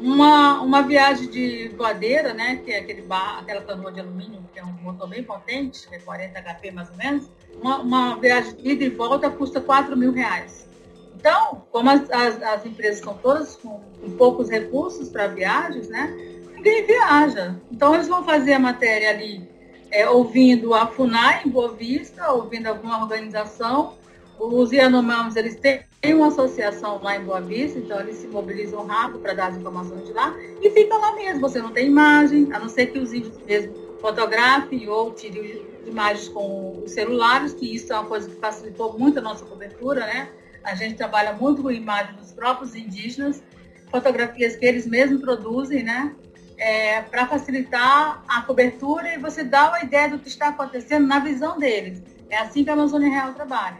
uma, 0.00 0.60
uma 0.60 0.82
viagem 0.82 1.28
de 1.28 1.68
voadeira, 1.76 2.32
né, 2.32 2.60
que 2.64 2.70
é 2.70 2.78
aquele 2.78 3.02
bar, 3.02 3.38
aquela 3.40 3.62
canoa 3.62 3.92
de 3.92 4.00
alumínio, 4.00 4.44
que 4.52 4.58
é 4.58 4.64
um 4.64 4.72
motor 4.82 5.08
bem 5.08 5.22
potente, 5.22 5.86
é 5.90 5.98
40 5.98 6.40
HP 6.40 6.70
mais 6.70 6.90
ou 6.90 6.96
menos, 6.96 7.30
uma, 7.60 7.78
uma 7.78 8.16
viagem 8.16 8.54
de 8.54 8.68
ida 8.68 8.84
e 8.84 8.90
volta 8.90 9.30
custa 9.30 9.60
4 9.60 9.96
mil 9.96 10.12
reais. 10.12 10.68
Então, 11.16 11.66
como 11.72 11.90
as, 11.90 12.08
as, 12.10 12.42
as 12.42 12.64
empresas 12.64 13.00
são 13.00 13.14
todas 13.14 13.56
com, 13.56 13.80
com 14.00 14.10
poucos 14.16 14.48
recursos 14.48 15.08
para 15.08 15.26
viagens, 15.26 15.88
né, 15.88 16.14
ninguém 16.54 16.86
viaja. 16.86 17.56
Então, 17.70 17.94
eles 17.94 18.06
vão 18.06 18.24
fazer 18.24 18.52
a 18.52 18.58
matéria 18.58 19.10
ali 19.10 19.57
é, 19.90 20.08
ouvindo 20.08 20.74
a 20.74 20.86
FUNAI 20.86 21.42
em 21.46 21.48
Boa 21.48 21.72
Vista, 21.72 22.30
ouvindo 22.32 22.66
alguma 22.66 23.00
organização. 23.00 23.94
Os 24.38 24.70
Yanomamis, 24.70 25.34
eles 25.34 25.56
têm 25.56 25.84
uma 26.14 26.28
associação 26.28 27.00
lá 27.02 27.16
em 27.16 27.24
Boa 27.24 27.40
Vista, 27.40 27.78
então 27.78 27.98
eles 28.00 28.16
se 28.16 28.28
mobilizam 28.28 28.86
rápido 28.86 29.18
para 29.18 29.34
dar 29.34 29.48
as 29.48 29.56
informações 29.56 30.06
de 30.06 30.12
lá 30.12 30.32
e 30.62 30.70
fica 30.70 30.96
lá 30.96 31.14
mesmo. 31.16 31.40
Você 31.40 31.60
não 31.60 31.72
tem 31.72 31.86
imagem, 31.86 32.48
a 32.52 32.58
não 32.58 32.68
ser 32.68 32.86
que 32.86 32.98
os 32.98 33.12
índios 33.12 33.36
mesmo 33.44 33.74
fotografem 34.00 34.88
ou 34.88 35.12
tirem 35.12 35.66
imagens 35.86 36.28
com 36.28 36.82
os 36.84 36.92
celulares, 36.92 37.52
que 37.52 37.74
isso 37.74 37.92
é 37.92 37.96
uma 37.96 38.06
coisa 38.06 38.28
que 38.28 38.36
facilitou 38.36 38.96
muito 38.96 39.18
a 39.18 39.22
nossa 39.22 39.44
cobertura, 39.44 40.00
né? 40.06 40.28
A 40.62 40.74
gente 40.74 40.96
trabalha 40.96 41.32
muito 41.32 41.62
com 41.62 41.70
imagens 41.70 42.16
dos 42.16 42.32
próprios 42.32 42.76
indígenas, 42.76 43.42
fotografias 43.90 44.54
que 44.54 44.66
eles 44.66 44.86
mesmos 44.86 45.20
produzem, 45.20 45.82
né? 45.82 46.14
É, 46.58 47.02
para 47.02 47.24
facilitar 47.26 48.22
a 48.26 48.42
cobertura 48.42 49.14
e 49.14 49.18
você 49.18 49.44
dá 49.44 49.68
uma 49.68 49.80
ideia 49.80 50.08
do 50.08 50.18
que 50.18 50.28
está 50.28 50.48
acontecendo 50.48 51.06
na 51.06 51.20
visão 51.20 51.56
deles. 51.56 52.02
É 52.28 52.38
assim 52.38 52.64
que 52.64 52.70
a 52.70 52.72
Amazônia 52.72 53.08
Real 53.08 53.32
trabalha. 53.32 53.78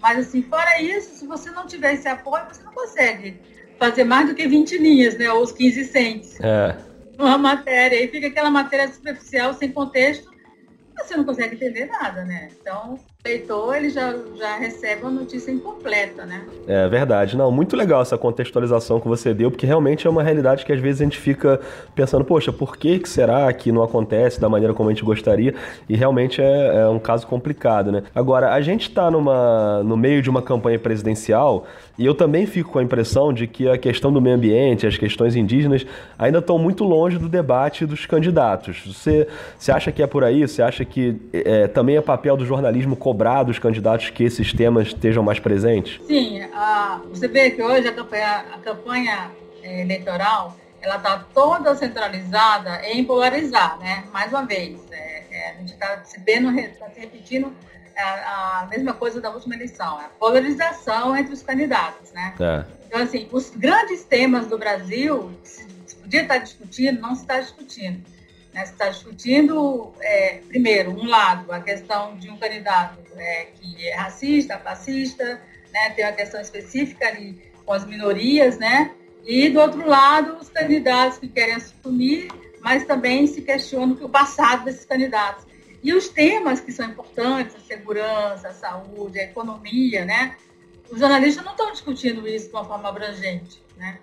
Mas, 0.00 0.18
assim, 0.18 0.42
fora 0.42 0.80
isso, 0.80 1.16
se 1.16 1.26
você 1.26 1.50
não 1.50 1.66
tiver 1.66 1.94
esse 1.94 2.06
apoio, 2.06 2.44
você 2.46 2.62
não 2.62 2.72
consegue 2.72 3.40
fazer 3.78 4.04
mais 4.04 4.28
do 4.28 4.34
que 4.34 4.46
20 4.46 4.76
linhas, 4.78 5.16
né? 5.16 5.30
Ou 5.32 5.42
os 5.42 5.52
15 5.52 5.84
cents. 5.84 6.38
É. 6.40 6.76
Uma 7.18 7.38
matéria. 7.38 8.02
E 8.02 8.08
fica 8.08 8.28
aquela 8.28 8.50
matéria 8.50 8.92
superficial, 8.92 9.54
sem 9.54 9.72
contexto, 9.72 10.30
você 10.96 11.16
não 11.16 11.24
consegue 11.24 11.54
entender 11.54 11.86
nada, 11.86 12.24
né? 12.24 12.48
Então, 12.60 12.98
leitor 13.24 13.74
ele 13.74 13.90
já, 13.90 14.14
já 14.36 14.56
recebe 14.56 15.02
uma 15.02 15.10
notícia 15.10 15.50
incompleta, 15.50 16.24
né? 16.24 16.44
É 16.68 16.88
verdade. 16.88 17.36
Não, 17.36 17.50
muito 17.50 17.76
legal 17.76 18.00
essa 18.00 18.16
contextualização 18.16 19.00
que 19.00 19.08
você 19.08 19.34
deu, 19.34 19.50
porque 19.50 19.66
realmente 19.66 20.06
é 20.06 20.10
uma 20.10 20.22
realidade 20.22 20.64
que 20.64 20.72
às 20.72 20.78
vezes 20.78 21.00
a 21.00 21.04
gente 21.04 21.18
fica 21.18 21.60
pensando, 21.96 22.24
poxa, 22.24 22.52
por 22.52 22.76
que, 22.76 23.00
que 23.00 23.08
será 23.08 23.52
que 23.52 23.72
não 23.72 23.82
acontece 23.82 24.40
da 24.40 24.48
maneira 24.48 24.72
como 24.72 24.88
a 24.88 24.92
gente 24.92 25.04
gostaria? 25.04 25.52
E 25.88 25.96
realmente 25.96 26.40
é, 26.40 26.76
é 26.76 26.88
um 26.88 27.00
caso 27.00 27.26
complicado, 27.26 27.90
né? 27.90 28.04
Agora, 28.14 28.52
a 28.52 28.60
gente 28.60 28.88
está 28.88 29.10
no 29.10 29.96
meio 29.96 30.22
de 30.22 30.30
uma 30.30 30.40
campanha 30.40 30.78
presidencial 30.78 31.66
e 31.98 32.06
eu 32.06 32.14
também 32.14 32.46
fico 32.46 32.70
com 32.70 32.78
a 32.78 32.82
impressão 32.82 33.32
de 33.32 33.48
que 33.48 33.68
a 33.68 33.76
questão 33.76 34.12
do 34.12 34.20
meio 34.20 34.36
ambiente, 34.36 34.86
as 34.86 34.96
questões 34.96 35.34
indígenas, 35.34 35.84
ainda 36.16 36.38
estão 36.38 36.56
muito 36.56 36.84
longe 36.84 37.18
do 37.18 37.28
debate 37.28 37.84
dos 37.84 38.06
candidatos. 38.06 38.80
Você, 38.86 39.26
você 39.58 39.72
acha 39.72 39.90
que 39.90 40.00
é 40.00 40.06
por 40.06 40.22
aí? 40.22 40.46
Você 40.46 40.62
acha 40.62 40.84
que 40.84 41.20
é, 41.32 41.66
também 41.66 41.96
é 41.96 42.00
papel 42.00 42.36
do 42.36 42.46
jornalismo 42.46 42.94
cobrar 43.08 43.42
dos 43.42 43.58
candidatos 43.58 44.10
que 44.10 44.22
esses 44.22 44.52
temas 44.52 44.88
estejam 44.88 45.22
mais 45.22 45.40
presentes? 45.40 45.98
Sim, 46.06 46.40
você 47.08 47.26
vê 47.26 47.50
que 47.50 47.62
hoje 47.62 47.88
a 47.88 47.92
campanha, 47.92 48.44
a 48.52 48.58
campanha 48.58 49.30
é, 49.62 49.80
eleitoral 49.80 50.54
ela 50.82 50.96
está 50.96 51.24
toda 51.32 51.74
centralizada 51.74 52.82
em 52.86 53.02
polarizar, 53.04 53.78
né? 53.78 54.04
Mais 54.12 54.30
uma 54.30 54.44
vez, 54.44 54.78
é, 54.92 55.24
é, 55.30 55.50
a 55.50 55.54
gente 55.54 55.72
está 55.72 56.04
se, 56.04 56.20
tá 56.20 56.90
se 56.90 57.00
repetindo 57.00 57.52
a, 57.96 58.60
a, 58.60 58.66
mesma 58.66 58.92
coisa 58.92 59.22
da 59.22 59.30
última 59.30 59.54
eleição, 59.54 59.98
a 59.98 60.04
polarização 60.20 61.16
entre 61.16 61.32
os 61.32 61.42
candidatos, 61.42 62.12
né? 62.12 62.34
É. 62.38 62.64
Então, 62.86 63.00
assim, 63.00 63.26
os 63.32 63.50
grandes 63.50 64.04
temas 64.04 64.46
do 64.48 64.58
Brasil, 64.58 65.32
se 65.42 65.96
podia 65.96 66.22
estar 66.22 66.38
discutindo, 66.38 67.00
não 67.00 67.14
se 67.14 67.22
está 67.22 67.40
discutindo. 67.40 68.02
Né? 68.58 68.66
Se 68.66 68.72
está 68.72 68.88
discutindo, 68.88 69.92
é, 70.00 70.40
primeiro, 70.48 70.90
um 70.90 71.06
lado, 71.06 71.52
a 71.52 71.60
questão 71.60 72.16
de 72.16 72.28
um 72.28 72.36
candidato 72.36 72.98
é, 73.16 73.46
que 73.54 73.88
é 73.88 73.94
racista, 73.94 74.58
fascista, 74.58 75.40
né? 75.72 75.90
tem 75.90 76.04
uma 76.04 76.12
questão 76.12 76.40
específica 76.40 77.06
ali 77.06 77.40
com 77.64 77.72
as 77.72 77.86
minorias, 77.86 78.58
né? 78.58 78.90
E, 79.24 79.48
do 79.50 79.60
outro 79.60 79.86
lado, 79.86 80.38
os 80.40 80.48
candidatos 80.48 81.18
que 81.18 81.28
querem 81.28 81.54
assumir, 81.54 82.28
mas 82.60 82.84
também 82.84 83.28
se 83.28 83.42
questionam 83.42 83.94
que 83.94 84.02
o 84.02 84.08
passado 84.08 84.64
desses 84.64 84.84
candidatos. 84.84 85.46
E 85.80 85.92
os 85.94 86.08
temas 86.08 86.60
que 86.60 86.72
são 86.72 86.86
importantes, 86.86 87.54
a 87.54 87.60
segurança, 87.60 88.48
a 88.48 88.52
saúde, 88.52 89.20
a 89.20 89.24
economia, 89.24 90.04
né? 90.04 90.34
Os 90.90 90.98
jornalistas 90.98 91.44
não 91.44 91.52
estão 91.52 91.70
discutindo 91.70 92.26
isso 92.26 92.48
de 92.48 92.54
uma 92.54 92.64
forma 92.64 92.88
abrangente, 92.88 93.62
né? 93.76 93.98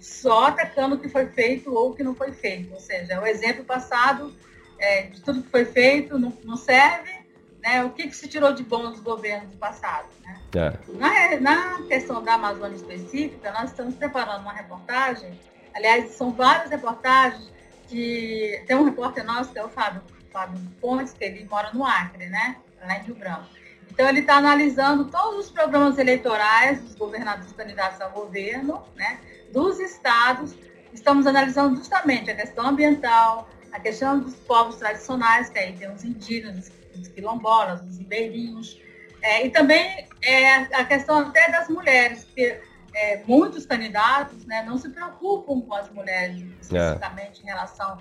Só 0.00 0.46
atacando 0.46 0.96
o 0.96 0.98
que 0.98 1.08
foi 1.08 1.26
feito 1.26 1.72
ou 1.72 1.90
o 1.90 1.94
que 1.94 2.02
não 2.02 2.14
foi 2.14 2.32
feito. 2.32 2.72
Ou 2.72 2.80
seja, 2.80 3.20
o 3.20 3.26
exemplo 3.26 3.64
passado 3.64 4.34
é, 4.78 5.02
de 5.02 5.20
tudo 5.20 5.42
que 5.42 5.50
foi 5.50 5.64
feito 5.64 6.18
não, 6.18 6.32
não 6.44 6.56
serve, 6.56 7.12
né? 7.60 7.84
o 7.84 7.90
que, 7.90 8.08
que, 8.08 8.16
se 8.16 8.28
tirou 8.28 8.52
de 8.52 8.62
bom 8.62 8.90
dos 8.90 9.00
governos 9.00 9.50
do 9.50 9.56
passado. 9.56 10.08
Né? 10.22 10.40
É. 10.54 10.96
Na, 10.96 11.40
na 11.40 11.82
questão 11.86 12.22
da 12.22 12.34
Amazônia 12.34 12.76
específica, 12.76 13.52
nós 13.52 13.70
estamos 13.70 13.94
preparando 13.94 14.42
uma 14.42 14.52
reportagem, 14.52 15.38
aliás, 15.74 16.10
são 16.12 16.32
várias 16.32 16.70
reportagens 16.70 17.50
que 17.88 18.62
tem 18.66 18.76
um 18.76 18.84
repórter 18.84 19.24
nosso, 19.24 19.52
que 19.52 19.58
é 19.58 19.64
o 19.64 19.68
Fábio, 19.68 20.02
Fábio 20.32 20.60
Pontes, 20.80 21.12
que 21.12 21.24
ele 21.24 21.44
mora 21.44 21.70
no 21.72 21.84
Acre, 21.84 22.26
né? 22.26 22.56
lá 22.80 22.98
em 22.98 23.02
Rio 23.02 23.14
Branco. 23.14 23.46
Então, 23.90 24.08
ele 24.08 24.20
está 24.20 24.36
analisando 24.36 25.06
todos 25.06 25.46
os 25.46 25.50
programas 25.50 25.98
eleitorais 25.98 26.80
dos 26.82 26.94
governadores 26.94 27.52
candidatos 27.52 28.00
ao 28.00 28.10
governo, 28.10 28.84
né? 28.94 29.18
Dos 29.52 29.78
estados, 29.78 30.54
estamos 30.92 31.26
analisando 31.26 31.76
justamente 31.76 32.30
a 32.30 32.36
questão 32.36 32.66
ambiental, 32.66 33.48
a 33.72 33.80
questão 33.80 34.18
dos 34.18 34.34
povos 34.34 34.76
tradicionais, 34.76 35.48
que 35.48 35.58
aí 35.58 35.72
tem 35.74 35.90
os 35.90 36.04
indígenas, 36.04 36.72
os 36.94 37.08
quilombolas, 37.08 37.82
os 37.82 37.98
ribeirinhos, 37.98 38.80
é, 39.22 39.46
e 39.46 39.50
também 39.50 40.08
é, 40.22 40.54
a 40.56 40.84
questão 40.84 41.18
até 41.18 41.50
das 41.50 41.68
mulheres, 41.68 42.24
porque 42.24 42.60
é, 42.94 43.22
muitos 43.26 43.66
candidatos 43.66 44.44
né, 44.46 44.62
não 44.62 44.78
se 44.78 44.88
preocupam 44.88 45.60
com 45.60 45.74
as 45.74 45.90
mulheres, 45.90 46.42
especificamente 46.60 47.40
é. 47.40 47.42
em 47.42 47.46
relação 47.46 47.92
à 47.92 47.98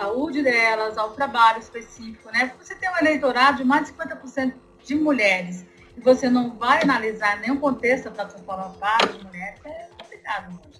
saúde 0.00 0.42
delas, 0.42 0.98
ao 0.98 1.10
trabalho 1.10 1.60
específico. 1.60 2.30
Né? 2.30 2.52
Você 2.58 2.74
tem 2.74 2.90
um 2.90 2.98
eleitorado 2.98 3.58
de 3.58 3.64
mais 3.64 3.86
de 3.86 3.94
50% 3.94 4.52
de 4.84 4.94
mulheres 4.94 5.64
e 5.96 6.00
você 6.00 6.28
não 6.28 6.56
vai 6.56 6.82
analisar 6.82 7.40
nenhum 7.40 7.58
contexto 7.58 8.10
para 8.10 8.26
transformar 8.26 8.70
parte 8.80 9.16
de 9.16 9.24
mulheres, 9.24 9.60
é 9.64 9.88
complicado. 10.24 10.74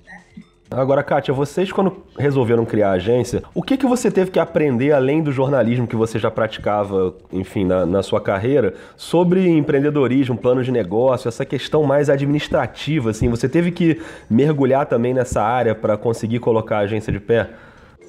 Agora, 0.70 1.02
Kátia, 1.04 1.32
vocês 1.32 1.70
quando 1.70 2.04
resolveram 2.18 2.64
criar 2.64 2.90
a 2.90 2.92
agência, 2.92 3.42
o 3.54 3.62
que, 3.62 3.76
que 3.76 3.86
você 3.86 4.10
teve 4.10 4.30
que 4.30 4.40
aprender, 4.40 4.92
além 4.92 5.22
do 5.22 5.30
jornalismo 5.30 5.86
que 5.86 5.94
você 5.94 6.18
já 6.18 6.30
praticava, 6.30 7.14
enfim, 7.32 7.64
na, 7.64 7.86
na 7.86 8.02
sua 8.02 8.20
carreira, 8.20 8.74
sobre 8.96 9.46
empreendedorismo, 9.46 10.36
plano 10.36 10.64
de 10.64 10.72
negócio, 10.72 11.28
essa 11.28 11.44
questão 11.44 11.84
mais 11.84 12.10
administrativa, 12.10 13.10
assim, 13.10 13.28
você 13.28 13.48
teve 13.48 13.70
que 13.70 14.02
mergulhar 14.28 14.86
também 14.86 15.14
nessa 15.14 15.42
área 15.42 15.74
para 15.74 15.96
conseguir 15.96 16.40
colocar 16.40 16.78
a 16.78 16.80
agência 16.80 17.12
de 17.12 17.20
pé? 17.20 17.50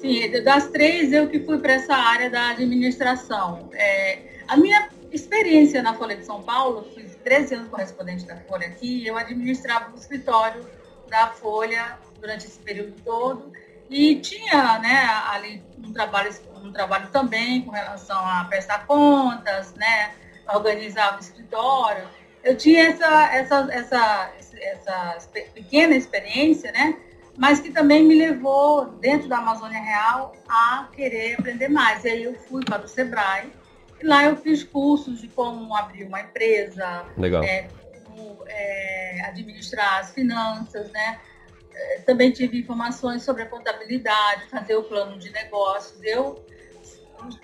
Sim, 0.00 0.28
das 0.42 0.68
três 0.68 1.12
eu 1.12 1.28
que 1.28 1.40
fui 1.40 1.58
para 1.58 1.74
essa 1.74 1.94
área 1.94 2.28
da 2.28 2.50
administração. 2.50 3.68
É, 3.74 4.18
a 4.48 4.56
minha 4.56 4.88
experiência 5.12 5.82
na 5.82 5.94
Folha 5.94 6.16
de 6.16 6.24
São 6.24 6.42
Paulo, 6.42 6.86
fiz 6.94 7.14
13 7.22 7.54
anos 7.54 7.68
correspondente 7.68 8.26
da 8.26 8.36
Folha 8.36 8.66
aqui, 8.66 9.06
eu 9.06 9.16
administrava 9.16 9.92
o 9.94 9.98
escritório 9.98 10.62
da 11.08 11.28
Folha 11.28 11.98
durante 12.20 12.46
esse 12.46 12.58
período 12.58 12.94
todo. 13.02 13.52
E 13.88 14.16
tinha 14.16 14.78
né, 14.78 15.08
ali 15.30 15.62
um 15.78 15.92
trabalho, 15.92 16.30
um 16.62 16.72
trabalho 16.72 17.08
também 17.10 17.62
com 17.62 17.70
relação 17.70 18.18
a 18.18 18.44
prestar 18.44 18.86
contas, 18.86 19.74
né, 19.74 20.12
organizar 20.52 21.16
o 21.16 21.20
escritório. 21.20 22.08
Eu 22.42 22.56
tinha 22.56 22.88
essa, 22.88 23.34
essa, 23.34 23.68
essa, 23.70 24.32
essa 24.60 25.18
pequena 25.54 25.94
experiência, 25.94 26.72
né, 26.72 26.96
mas 27.36 27.60
que 27.60 27.70
também 27.70 28.02
me 28.02 28.14
levou, 28.14 28.86
dentro 28.86 29.28
da 29.28 29.38
Amazônia 29.38 29.80
Real, 29.80 30.32
a 30.48 30.88
querer 30.92 31.34
aprender 31.38 31.68
mais. 31.68 32.04
E 32.04 32.08
aí 32.08 32.24
eu 32.24 32.34
fui 32.34 32.64
para 32.64 32.84
o 32.84 32.88
Sebrae, 32.88 33.52
e 34.00 34.06
lá 34.06 34.24
eu 34.24 34.36
fiz 34.36 34.62
cursos 34.62 35.20
de 35.20 35.28
como 35.28 35.74
abrir 35.76 36.04
uma 36.04 36.20
empresa, 36.20 37.04
Legal. 37.16 37.42
É, 37.44 37.68
como 38.16 38.44
é, 38.46 39.20
administrar 39.26 40.00
as 40.00 40.12
finanças, 40.12 40.90
né? 40.90 41.20
também 42.04 42.30
tive 42.30 42.58
informações 42.58 43.22
sobre 43.22 43.42
a 43.42 43.46
contabilidade, 43.46 44.48
fazer 44.48 44.76
o 44.76 44.84
plano 44.84 45.18
de 45.18 45.30
negócios. 45.30 46.02
Eu, 46.02 46.44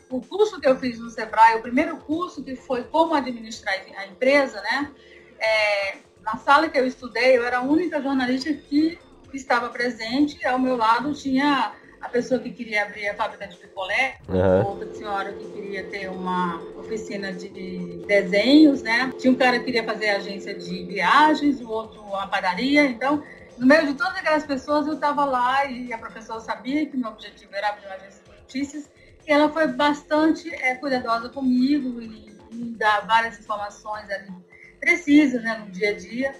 o 0.09 0.21
curso 0.21 0.61
que 0.61 0.67
eu 0.67 0.79
fiz 0.79 0.99
no 0.99 1.11
Sebrae, 1.11 1.57
o 1.57 1.63
primeiro 1.63 1.97
curso 1.99 2.43
que 2.43 2.57
foi 2.57 2.85
como 2.85 3.15
administrar 3.15 3.75
a 3.97 4.07
empresa, 4.07 4.61
né? 4.63 4.93
É, 5.39 5.99
na 6.23 6.37
sala 6.37 6.69
que 6.69 6.79
eu 6.79 6.87
estudei, 6.87 7.37
eu 7.37 7.45
era 7.45 7.59
a 7.59 7.63
única 7.63 8.01
jornalista 8.01 8.53
que 8.53 8.99
estava 9.35 9.69
presente. 9.69 10.47
Ao 10.47 10.59
meu 10.59 10.77
lado 10.77 11.13
tinha 11.13 11.75
a 12.03 12.09
pessoa 12.09 12.41
que 12.41 12.51
queria 12.51 12.83
abrir 12.83 13.09
a 13.09 13.15
fábrica 13.15 13.47
de 13.47 13.57
picolé, 13.57 14.17
uhum. 14.29 14.67
outra 14.67 14.93
senhora 14.93 15.33
que 15.33 15.45
queria 15.53 15.85
ter 15.85 16.09
uma 16.11 16.61
oficina 16.77 17.33
de 17.33 18.05
desenhos, 18.07 18.83
né? 18.83 19.13
Tinha 19.19 19.33
um 19.33 19.37
cara 19.37 19.61
que 19.61 19.67
queria 19.67 19.85
fazer 19.85 20.11
agência 20.11 20.53
de 20.53 20.85
viagens, 20.85 21.61
o 21.61 21.69
outro 21.69 22.03
uma 22.03 22.27
padaria. 22.27 22.85
Então, 22.87 23.23
no 23.57 23.67
meio 23.67 23.87
de 23.87 23.95
todas 23.95 24.17
aquelas 24.17 24.45
pessoas, 24.45 24.87
eu 24.89 24.95
estava 24.95 25.25
lá 25.25 25.65
e 25.67 25.93
a 25.93 25.99
professora 25.99 26.41
sabia 26.41 26.85
que 26.87 26.97
meu 26.97 27.11
objetivo 27.11 27.55
era 27.55 27.69
abrir 27.69 27.87
uma 27.87 27.95
agência 27.95 28.23
de 28.25 28.31
notícias 28.41 28.91
e 29.27 29.33
ela 29.33 29.49
foi 29.49 29.69
bastante 29.69 30.53
é, 30.53 30.75
cuidadosa 30.75 31.29
comigo 31.29 32.03
e 32.03 32.37
me 32.53 32.75
dar 32.75 33.07
várias 33.07 33.39
informações 33.39 34.11
ali 34.11 34.33
precisas, 34.81 35.41
né, 35.41 35.63
no 35.65 35.71
dia 35.71 35.91
a 35.91 35.93
dia 35.95 36.35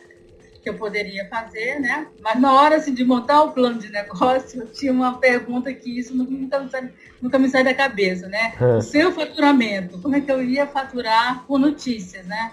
que 0.63 0.69
eu 0.69 0.75
poderia 0.75 1.29
fazer, 1.29 1.81
né? 1.81 2.07
Mas 2.21 2.41
na 2.41 2.53
hora 2.53 2.77
assim, 2.77 2.95
de 2.95 3.05
montar 3.05 3.43
o 3.43 3.51
plano 3.51 3.79
de 3.79 3.91
negócio, 3.91 4.63
eu 4.63 4.67
tinha 4.69 4.93
uma 4.93 5.19
pergunta 5.19 5.73
que 5.73 5.99
isso 5.99 6.15
nunca, 6.15 6.61
me 6.61 6.71
sai, 6.71 6.91
nunca 7.21 7.39
me 7.39 7.49
sai 7.49 7.65
da 7.65 7.75
cabeça, 7.75 8.29
né? 8.29 8.55
É. 8.61 8.77
O 8.77 8.81
seu 8.81 9.13
faturamento, 9.13 9.99
como 9.99 10.15
é 10.15 10.21
que 10.21 10.31
eu 10.31 10.43
ia 10.43 10.67
faturar 10.67 11.45
com 11.47 11.59
notícias, 11.59 12.25
né? 12.27 12.53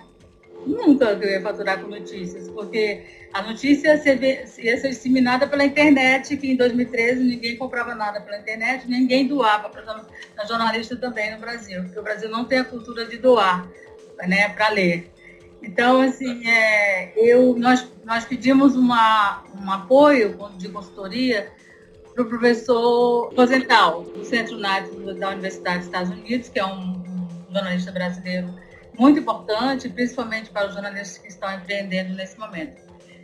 Nunca 0.66 1.06
eu 1.06 1.30
ia 1.30 1.42
faturar 1.42 1.80
com 1.80 1.88
notícias, 1.88 2.50
porque 2.50 3.04
a 3.32 3.44
notícia 3.44 3.94
ia 3.94 4.78
ser 4.78 4.89
disseminada 4.89 5.48
pela 5.48 5.63
internet, 5.63 6.36
que 6.36 6.51
em 6.51 6.56
2013 6.56 7.24
ninguém 7.24 7.56
comprava 7.58 7.94
nada 7.94 8.20
pela 8.20 8.39
internet, 8.39 8.89
ninguém 8.89 9.28
doava 9.28 9.70
para 9.70 10.46
jornalista 10.48 10.96
também 10.98 11.32
no 11.32 11.39
Brasil, 11.39 11.84
porque 11.84 12.00
o 12.00 12.04
Brasil 12.04 12.30
não 12.30 12.44
tem 12.44 12.60
a 12.60 12.66
cultura 12.66 13.06
de 13.06 13.18
doar 13.18 13.70
né, 14.28 14.50
para 14.50 14.70
ler. 14.70 15.12
Então, 15.62 16.01
assim, 16.01 16.48
é, 16.48 17.12
eu, 17.18 17.56
nós, 17.58 17.86
nós 18.10 18.25
pedimos 18.25 18.75
uma, 18.75 19.44
um 19.63 19.72
apoio 19.72 20.36
de 20.58 20.68
consultoria 20.68 21.51
para 22.12 22.24
o 22.24 22.25
professor 22.25 23.32
Rosenthal, 23.36 24.01
do 24.01 24.25
Centro 24.25 24.58
NAT 24.58 24.89
da 25.20 25.30
Universidade 25.30 25.78
dos 25.78 25.86
Estados 25.86 26.10
Unidos, 26.10 26.50
que 26.50 26.60
é 26.60 26.66
um, 26.66 27.04
jornalista 27.54 27.92
brasileiro 27.92 28.51
muito 28.98 29.20
importante, 29.20 29.88
principalmente 29.89 30.50
para 30.50 30.68
os 30.68 30.74
jornalistas 30.74 31.20
que 31.20 31.28
estão 31.28 31.54
empreendendo 31.54 32.16
nesse 32.16 32.38
momento. 32.39 32.82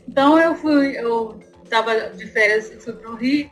Então, 0.07 0.37
eu 0.37 0.53
fui, 0.53 0.95
eu 0.95 1.39
estava 1.63 2.11
de 2.11 2.27
férias, 2.27 2.71
fui 2.83 2.93
para 2.93 3.09
o 3.09 3.15
Rio 3.15 3.49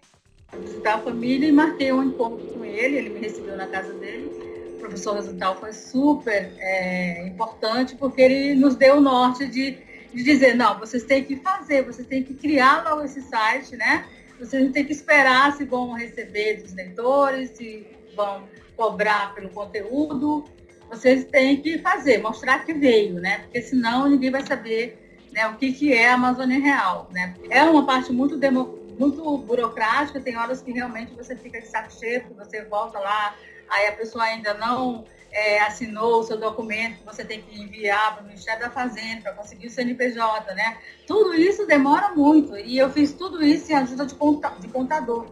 visitar 0.61 0.95
a 0.95 0.99
família 0.99 1.47
e 1.47 1.51
marquei 1.51 1.91
um 1.91 2.03
encontro 2.03 2.45
com 2.45 2.63
ele, 2.63 2.95
ele 2.95 3.09
me 3.09 3.19
recebeu 3.19 3.57
na 3.57 3.65
casa 3.65 3.91
dele 3.93 4.53
professor 4.83 5.15
Resultal 5.15 5.55
foi 5.55 5.71
super 5.71 6.51
é, 6.59 7.25
importante, 7.27 7.95
porque 7.95 8.21
ele 8.21 8.55
nos 8.55 8.75
deu 8.75 8.97
o 8.97 9.01
norte 9.01 9.47
de, 9.47 9.77
de 10.13 10.23
dizer, 10.23 10.55
não, 10.55 10.79
vocês 10.79 11.03
têm 11.03 11.23
que 11.23 11.37
fazer, 11.37 11.83
vocês 11.83 12.07
têm 12.07 12.23
que 12.23 12.33
criar 12.33 12.83
logo 12.83 13.03
esse 13.03 13.21
site, 13.21 13.75
né? 13.75 14.05
Vocês 14.39 14.63
não 14.63 14.71
têm 14.71 14.85
que 14.85 14.91
esperar 14.91 15.53
se 15.53 15.63
vão 15.63 15.93
receber 15.93 16.61
dos 16.61 16.73
leitores, 16.73 17.51
se 17.51 17.87
vão 18.15 18.47
cobrar 18.75 19.33
pelo 19.33 19.49
conteúdo. 19.49 20.45
Vocês 20.89 21.25
têm 21.25 21.61
que 21.61 21.79
fazer, 21.79 22.19
mostrar 22.19 22.65
que 22.65 22.73
veio, 22.73 23.15
né? 23.15 23.39
Porque 23.39 23.61
senão 23.61 24.07
ninguém 24.07 24.29
vai 24.29 24.45
saber 24.45 24.99
né, 25.31 25.47
o 25.47 25.55
que, 25.55 25.73
que 25.73 25.93
é 25.93 26.09
a 26.09 26.13
Amazônia 26.15 26.59
Real, 26.59 27.09
né? 27.11 27.33
É 27.49 27.63
uma 27.63 27.85
parte 27.85 28.11
muito 28.11 28.37
democrática 28.37 28.83
muito 28.97 29.37
burocrática, 29.39 30.19
tem 30.19 30.37
horas 30.37 30.61
que 30.61 30.71
realmente 30.71 31.13
você 31.15 31.35
fica 31.35 31.59
de 31.59 31.67
saco 31.67 31.91
cheio, 31.91 32.23
você 32.37 32.63
volta 32.63 32.99
lá, 32.99 33.35
aí 33.69 33.87
a 33.87 33.91
pessoa 33.93 34.23
ainda 34.23 34.53
não 34.53 35.05
é, 35.33 35.61
assinou 35.61 36.19
o 36.19 36.23
seu 36.23 36.37
documento, 36.37 37.03
você 37.03 37.25
tem 37.25 37.41
que 37.41 37.59
enviar 37.59 38.15
para 38.15 38.23
o 38.23 38.27
Ministério 38.27 38.61
da 38.61 38.69
Fazenda 38.69 39.21
para 39.21 39.33
conseguir 39.33 39.67
o 39.67 39.71
CNPJ, 39.71 40.53
né? 40.53 40.77
Tudo 41.07 41.33
isso 41.33 41.65
demora 41.65 42.09
muito 42.09 42.55
e 42.55 42.77
eu 42.77 42.89
fiz 42.91 43.11
tudo 43.13 43.43
isso 43.43 43.71
em 43.71 43.75
ajuda 43.75 44.05
de, 44.05 44.15
de 44.59 44.67
contador. 44.67 45.25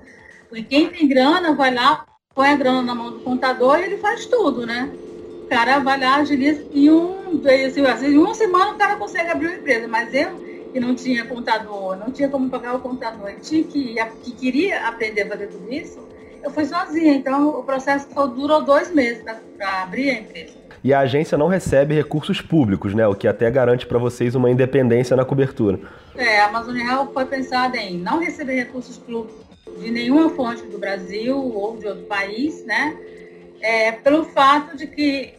Porque 0.49 0.63
quem 0.63 0.89
tem 0.89 1.07
grana 1.07 1.53
vai 1.53 1.73
lá, 1.73 2.05
põe 2.33 2.49
a 2.49 2.55
grana 2.55 2.81
na 2.81 2.95
mão 2.95 3.11
do 3.11 3.19
contador 3.19 3.79
e 3.79 3.83
ele 3.83 3.97
faz 3.97 4.25
tudo, 4.25 4.65
né? 4.65 4.91
O 5.43 5.47
cara 5.47 5.79
vai 5.79 5.99
lá, 5.99 6.15
agiliza, 6.15 6.65
em, 6.73 6.89
um, 6.89 7.41
assim, 7.89 8.07
em 8.07 8.17
uma 8.17 8.33
semana 8.33 8.71
o 8.71 8.77
cara 8.77 8.95
consegue 8.95 9.29
abrir 9.29 9.47
uma 9.47 9.57
empresa, 9.57 9.87
mas 9.87 10.13
eu 10.13 10.51
que 10.71 10.79
não 10.79 10.95
tinha 10.95 11.25
contador, 11.25 11.97
não 11.97 12.11
tinha 12.11 12.29
como 12.29 12.49
pagar 12.49 12.75
o 12.75 12.79
contador, 12.79 13.29
e 13.29 13.39
tinha 13.41 13.63
que, 13.63 13.95
que 14.23 14.31
queria 14.31 14.87
aprender 14.87 15.23
a 15.23 15.27
fazer 15.27 15.47
tudo 15.47 15.71
isso, 15.71 15.99
eu 16.43 16.51
fui 16.51 16.65
sozinha. 16.65 17.13
Então, 17.13 17.49
o 17.49 17.63
processo 17.63 18.07
durou 18.27 18.63
dois 18.63 18.93
meses 18.93 19.23
para 19.57 19.83
abrir 19.83 20.09
a 20.09 20.19
empresa. 20.19 20.53
E 20.83 20.93
a 20.93 21.01
agência 21.01 21.37
não 21.37 21.47
recebe 21.47 21.93
recursos 21.93 22.41
públicos, 22.41 22.93
né? 22.95 23.07
O 23.07 23.13
que 23.13 23.27
até 23.27 23.51
garante 23.51 23.85
para 23.85 23.99
vocês 23.99 24.33
uma 24.33 24.49
independência 24.49 25.15
na 25.15 25.23
cobertura. 25.23 25.79
É, 26.15 26.39
a 26.39 26.47
Amazônia 26.47 26.83
Real 26.83 27.11
foi 27.13 27.25
pensada 27.25 27.77
em 27.77 27.97
não 27.97 28.19
receber 28.19 28.55
recursos 28.55 28.97
públicos 28.97 29.45
de 29.79 29.91
nenhuma 29.91 30.29
fonte 30.31 30.63
do 30.63 30.79
Brasil 30.79 31.37
ou 31.37 31.77
de 31.77 31.87
outro 31.87 32.03
país, 32.05 32.65
né? 32.65 32.97
É, 33.61 33.91
pelo 33.91 34.25
fato 34.25 34.75
de 34.75 34.87
que, 34.87 35.35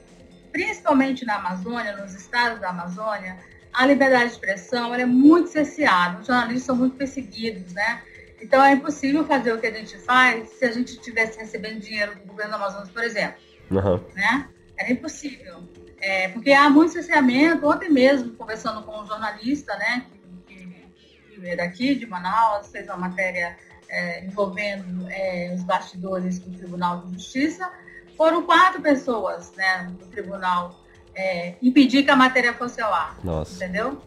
principalmente 0.53 1.25
na 1.25 1.37
Amazônia, 1.37 1.97
nos 1.97 2.15
estados 2.15 2.61
da 2.61 2.69
Amazônia, 2.69 3.37
a 3.73 3.85
liberdade 3.85 4.27
de 4.27 4.33
expressão 4.33 4.95
é 4.95 5.05
muito 5.05 5.49
cerceada, 5.49 6.21
os 6.21 6.27
jornalistas 6.27 6.63
são 6.63 6.77
muito 6.77 6.95
perseguidos, 6.97 7.73
né? 7.73 8.03
Então 8.43 8.63
é 8.63 8.73
impossível 8.73 9.25
fazer 9.25 9.53
o 9.53 9.61
que 9.61 9.67
a 9.67 9.73
gente 9.73 9.97
faz 9.99 10.49
se 10.51 10.65
a 10.65 10.73
gente 10.73 10.95
estivesse 10.95 11.39
recebendo 11.39 11.81
dinheiro 11.81 12.15
do 12.17 12.27
governo 12.27 12.51
do 12.51 12.57
Amazonas, 12.57 12.91
por 12.91 13.05
exemplo. 13.05 13.37
Uhum. 13.71 14.01
Né? 14.15 14.49
Era 14.77 14.93
impossível. 14.93 15.63
É, 16.01 16.29
porque 16.29 16.51
há 16.51 16.69
muito 16.69 16.93
cerceamento. 16.93 17.67
Ontem 17.67 17.89
mesmo, 17.89 18.33
conversando 18.33 18.83
com 18.83 19.01
um 19.01 19.07
jornalista, 19.07 19.77
né, 19.77 20.05
que, 20.49 20.57
que, 20.57 21.41
que 21.41 21.47
é 21.47 21.55
daqui, 21.55 21.95
de 21.95 22.05
Manaus, 22.07 22.69
fez 22.69 22.87
uma 22.89 22.97
matéria 22.97 23.57
é, 23.89 24.25
envolvendo 24.25 25.07
é, 25.09 25.53
os 25.55 25.63
bastidores 25.63 26.41
do 26.41 26.51
Tribunal 26.59 27.03
de 27.03 27.13
Justiça, 27.13 27.71
foram 28.17 28.43
quatro 28.43 28.83
pessoas 28.83 29.53
né, 29.53 29.93
do 29.99 30.07
tribunal 30.07 30.81
é, 31.15 31.55
impedir 31.63 32.03
que 32.03 32.11
a 32.11 32.17
matéria 32.17 32.53
fosse 32.55 32.81
ao 32.81 32.93
ar. 32.93 33.17
Nossa. 33.23 33.55
Entendeu? 33.55 34.03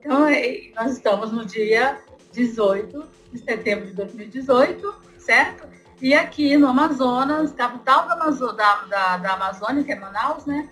Então, 0.00 0.28
é, 0.28 0.70
nós 0.74 0.92
estamos 0.92 1.32
no 1.32 1.44
dia 1.46 1.98
18 2.38 3.08
de 3.32 3.38
setembro 3.38 3.86
de 3.86 3.92
2018, 3.94 4.94
certo? 5.18 5.68
E 6.00 6.14
aqui 6.14 6.56
no 6.56 6.68
Amazonas, 6.68 7.52
capital 7.52 8.06
da, 8.06 8.14
da, 8.14 8.74
da, 8.84 9.16
da 9.16 9.32
Amazônia, 9.34 9.82
que 9.82 9.90
é 9.90 9.96
Manaus, 9.96 10.46
né? 10.46 10.68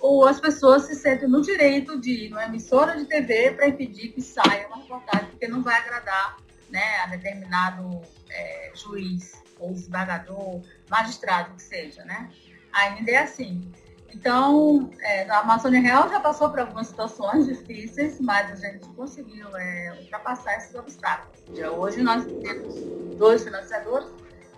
Ou 0.00 0.26
as 0.26 0.40
pessoas 0.40 0.82
se 0.82 0.96
sentem 0.96 1.28
no 1.28 1.40
direito 1.40 1.98
de 2.00 2.26
ir 2.26 2.30
numa 2.30 2.44
emissora 2.44 2.96
de 2.96 3.04
TV 3.04 3.52
para 3.52 3.68
impedir 3.68 4.08
que 4.08 4.20
saia 4.20 4.66
uma 4.66 4.78
reportagem, 4.78 5.28
porque 5.30 5.46
não 5.46 5.62
vai 5.62 5.80
agradar 5.80 6.36
né, 6.68 6.98
a 7.04 7.06
determinado 7.06 8.02
é, 8.28 8.72
juiz, 8.74 9.42
ou 9.58 9.72
desembargador, 9.72 10.60
magistrado 10.90 11.54
que 11.54 11.62
seja, 11.62 12.04
né? 12.04 12.28
Ainda 12.72 13.10
é 13.12 13.18
assim. 13.18 13.70
Então, 14.14 14.90
é, 15.00 15.28
a 15.28 15.40
Amazônia 15.40 15.80
Real 15.80 16.08
já 16.08 16.20
passou 16.20 16.48
por 16.50 16.60
algumas 16.60 16.86
situações 16.88 17.46
difíceis, 17.46 18.20
mas 18.20 18.50
a 18.50 18.54
gente 18.54 18.86
conseguiu 18.88 19.54
é, 19.56 19.98
ultrapassar 20.00 20.56
esses 20.56 20.74
obstáculos. 20.74 21.38
E 21.52 21.62
hoje 21.62 22.02
nós 22.02 22.24
temos 22.24 22.74
dois 23.16 23.44
financiadores, 23.44 24.08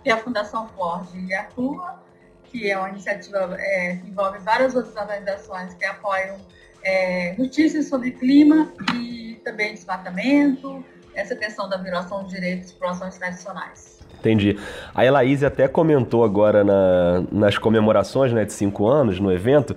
que 0.03 0.09
é 0.09 0.13
a 0.13 0.17
Fundação 0.17 0.67
Ford 0.69 1.07
e 1.15 1.33
a 1.33 1.43
CLUA, 1.45 1.99
que 2.45 2.69
é 2.69 2.77
uma 2.77 2.89
iniciativa 2.89 3.55
é, 3.59 3.97
que 3.97 4.09
envolve 4.09 4.39
várias 4.39 4.75
outras 4.75 4.95
organizações 4.95 5.73
que 5.73 5.85
apoiam 5.85 6.37
é, 6.83 7.35
notícias 7.37 7.87
sobre 7.87 8.11
clima 8.11 8.71
e 8.95 9.39
também 9.43 9.73
desmatamento, 9.73 10.83
essa 11.13 11.35
questão 11.35 11.67
da 11.67 11.77
violação 11.77 12.23
de 12.23 12.29
direitos 12.31 12.69
de 12.69 12.73
populações 12.73 13.17
tradicionais. 13.17 13.98
Entendi. 14.19 14.57
A 14.93 15.05
Elaíse 15.05 15.45
até 15.45 15.67
comentou 15.67 16.23
agora 16.23 16.63
na, 16.63 17.23
nas 17.31 17.57
comemorações 17.57 18.33
né, 18.33 18.45
de 18.45 18.53
cinco 18.53 18.87
anos, 18.87 19.19
no 19.19 19.31
evento, 19.31 19.75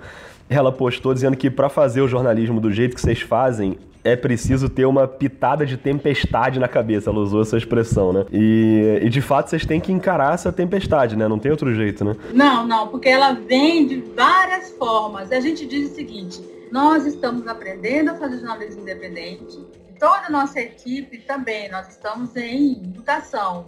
ela 0.49 0.73
postou 0.73 1.15
dizendo 1.15 1.37
que 1.37 1.51
para 1.51 1.69
fazer 1.69 2.01
o 2.01 2.09
jornalismo 2.09 2.61
do 2.61 2.73
jeito 2.73 2.95
que 2.95 3.01
vocês 3.01 3.21
fazem, 3.21 3.79
é 4.05 4.17
preciso 4.17 4.69
ter 4.69 4.85
uma 4.85 5.07
pitada 5.07 5.65
de 5.65 5.77
tempestade 5.77 6.59
na 6.59 6.69
cabeça. 6.69 7.11
Ela 7.11 7.21
usou 7.21 7.43
essa 7.43 7.57
expressão, 7.57 8.13
né? 8.13 8.25
E, 8.33 9.01
e, 9.03 9.09
de 9.09 9.21
fato 9.21 9.49
vocês 9.49 9.65
têm 9.65 9.81
que 9.81 9.93
encarar 9.93 10.35
essa 10.35 10.53
tempestade, 10.53 11.17
né? 11.17 11.29
Não 11.29 11.39
tem 11.39 11.51
outro 11.51 11.73
jeito, 11.73 12.05
né? 12.05 12.17
Não, 12.33 12.67
não, 12.67 12.89
porque 12.89 13.09
ela 13.09 13.33
vem 13.33 13.87
de 13.87 14.01
várias 14.17 14.71
formas. 14.73 15.31
A 15.31 15.41
gente 15.41 15.67
diz 15.67 15.93
o 15.93 15.95
seguinte: 15.95 16.43
nós 16.71 17.07
estamos 17.07 17.47
aprendendo 17.47 18.11
a 18.11 18.15
fazer 18.15 18.39
jornalismo 18.39 18.83
independente. 18.83 19.61
Toda 19.99 20.27
a 20.27 20.31
nossa 20.31 20.61
equipe 20.61 21.19
também, 21.19 21.71
nós 21.71 21.89
estamos 21.91 22.35
em 22.35 22.83
mutação 22.97 23.67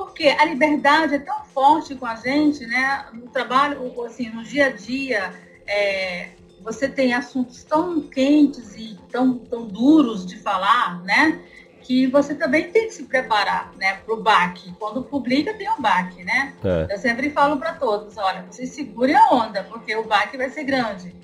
porque 0.00 0.28
a 0.28 0.46
liberdade 0.46 1.16
é 1.16 1.18
tão 1.18 1.44
forte 1.44 1.94
com 1.94 2.06
a 2.06 2.14
gente, 2.14 2.66
né? 2.66 3.04
No 3.12 3.28
trabalho, 3.28 3.92
assim, 4.06 4.30
no 4.30 4.42
dia 4.42 4.68
a 4.68 4.70
dia, 4.70 5.30
é, 5.66 6.30
você 6.62 6.88
tem 6.88 7.12
assuntos 7.12 7.62
tão 7.64 8.00
quentes 8.00 8.74
e 8.76 8.98
tão, 9.12 9.36
tão 9.36 9.66
duros 9.66 10.24
de 10.24 10.38
falar, 10.38 11.02
né? 11.02 11.38
Que 11.82 12.06
você 12.06 12.34
também 12.34 12.70
tem 12.70 12.86
que 12.86 12.94
se 12.94 13.02
preparar, 13.02 13.74
né? 13.76 13.98
Para 13.98 14.14
o 14.14 14.22
baque. 14.22 14.72
Quando 14.78 15.02
publica, 15.02 15.52
tem 15.52 15.68
o 15.68 15.78
baque, 15.78 16.24
né? 16.24 16.54
É. 16.64 16.94
Eu 16.94 16.98
sempre 16.98 17.28
falo 17.28 17.58
para 17.58 17.74
todos, 17.74 18.16
olha, 18.16 18.46
você 18.50 18.66
segure 18.66 19.14
a 19.14 19.28
onda, 19.30 19.64
porque 19.64 19.94
o 19.94 20.04
baque 20.04 20.38
vai 20.38 20.48
ser 20.48 20.64
grande. 20.64 21.14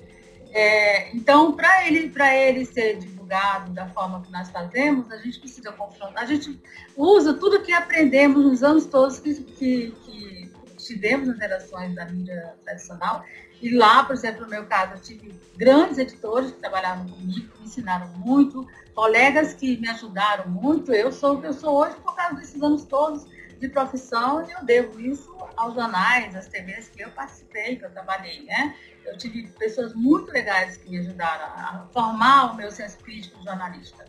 É, 0.51 1.09
então, 1.15 1.51
para 1.53 1.87
ele, 1.87 2.13
ele 2.35 2.63
ser 2.63 2.99
divulgado 3.27 3.71
da 3.73 3.87
forma 3.89 4.21
que 4.21 4.31
nós 4.31 4.49
fazemos, 4.49 5.11
a 5.11 5.17
gente 5.17 5.39
precisa 5.39 5.71
confrontar. 5.71 6.23
A 6.23 6.25
gente 6.25 6.59
usa 6.95 7.33
tudo 7.33 7.61
que 7.61 7.73
aprendemos 7.73 8.43
nos 8.43 8.63
anos 8.63 8.85
todos 8.85 9.19
que, 9.19 9.35
que, 9.35 9.91
que 10.05 10.51
tivemos 10.77 11.27
nas 11.27 11.37
redações 11.37 11.93
da 11.93 12.05
mídia 12.05 12.55
tradicional. 12.63 13.23
E 13.61 13.75
lá, 13.75 14.03
por 14.03 14.15
exemplo, 14.15 14.41
no 14.43 14.49
meu 14.49 14.65
caso, 14.65 14.93
eu 14.93 15.01
tive 15.01 15.33
grandes 15.57 15.97
editores 15.97 16.51
que 16.51 16.59
trabalharam 16.59 17.07
comigo, 17.07 17.51
me 17.59 17.65
ensinaram 17.65 18.07
muito, 18.09 18.67
colegas 18.93 19.53
que 19.53 19.77
me 19.77 19.89
ajudaram 19.89 20.49
muito. 20.49 20.93
Eu 20.93 21.11
sou 21.11 21.35
o 21.35 21.41
que 21.41 21.47
eu 21.47 21.53
sou 21.53 21.75
hoje 21.75 21.95
por 21.97 22.15
causa 22.15 22.35
desses 22.35 22.61
anos 22.61 22.85
todos 22.85 23.25
de 23.59 23.67
profissão 23.69 24.45
e 24.47 24.51
eu 24.51 24.63
devo 24.63 24.99
isso 24.99 25.35
aos 25.55 25.73
jornais, 25.73 26.35
às 26.35 26.47
TVs 26.47 26.89
que 26.89 27.01
eu 27.01 27.09
participei, 27.09 27.75
que 27.75 27.85
eu 27.85 27.91
trabalhei, 27.91 28.43
né? 28.43 28.75
Eu 29.05 29.17
tive 29.17 29.47
pessoas 29.59 29.93
muito 29.93 30.31
legais 30.31 30.77
que 30.77 30.89
me 30.89 30.99
ajudaram 30.99 31.45
a 31.45 31.87
formar 31.91 32.51
o 32.51 32.55
meu 32.55 32.69
senso 32.71 32.97
crítico 32.99 33.43
jornalista. 33.43 34.05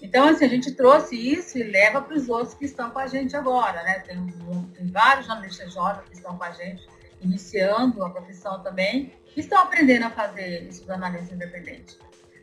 Então, 0.00 0.28
assim, 0.28 0.44
a 0.44 0.48
gente 0.48 0.72
trouxe 0.72 1.16
isso 1.16 1.56
e 1.56 1.62
leva 1.62 2.02
para 2.02 2.16
os 2.16 2.28
outros 2.28 2.54
que 2.54 2.64
estão 2.64 2.90
com 2.90 2.98
a 2.98 3.06
gente 3.06 3.36
agora, 3.36 3.82
né? 3.84 4.00
Tem, 4.00 4.26
tem 4.74 4.86
vários 4.88 5.26
jornalistas 5.26 5.72
jovens 5.72 6.08
que 6.08 6.16
estão 6.16 6.36
com 6.36 6.42
a 6.42 6.50
gente, 6.50 6.86
iniciando 7.20 8.04
a 8.04 8.10
profissão 8.10 8.60
também, 8.62 9.12
que 9.26 9.40
estão 9.40 9.60
aprendendo 9.60 10.06
a 10.06 10.10
fazer 10.10 10.66
esse 10.68 10.84
jornalismo 10.84 11.36
independente. 11.36 11.96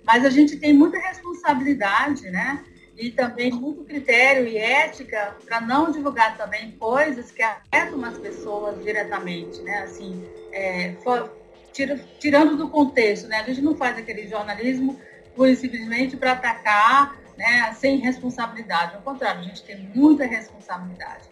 Mas 0.06 0.24
a 0.24 0.30
gente 0.30 0.56
tem 0.58 0.74
muita 0.74 0.98
responsabilidade, 1.00 2.30
né? 2.32 2.64
E 3.00 3.12
também 3.12 3.50
muito 3.50 3.86
critério 3.86 4.46
e 4.46 4.58
ética 4.58 5.38
para 5.46 5.62
não 5.62 5.90
divulgar 5.90 6.38
também 6.38 6.72
coisas 6.72 7.32
que 7.32 7.42
afetam 7.42 8.04
as 8.04 8.18
pessoas 8.18 8.84
diretamente, 8.84 9.62
né? 9.62 9.84
Assim, 9.84 10.28
é, 10.52 10.92
for, 11.02 11.34
tira, 11.72 11.98
tirando 12.20 12.58
do 12.58 12.68
contexto, 12.68 13.28
né? 13.30 13.38
A 13.38 13.44
gente 13.44 13.62
não 13.62 13.74
faz 13.74 13.98
aquele 13.98 14.28
jornalismo 14.28 15.00
pura 15.34 15.56
simplesmente 15.56 16.18
para 16.18 16.34
atacar 16.34 17.18
né, 17.38 17.74
sem 17.80 18.00
responsabilidade. 18.00 18.96
Ao 18.96 19.02
contrário, 19.02 19.40
a 19.40 19.44
gente 19.44 19.64
tem 19.64 19.78
muita 19.96 20.26
responsabilidade. 20.26 21.24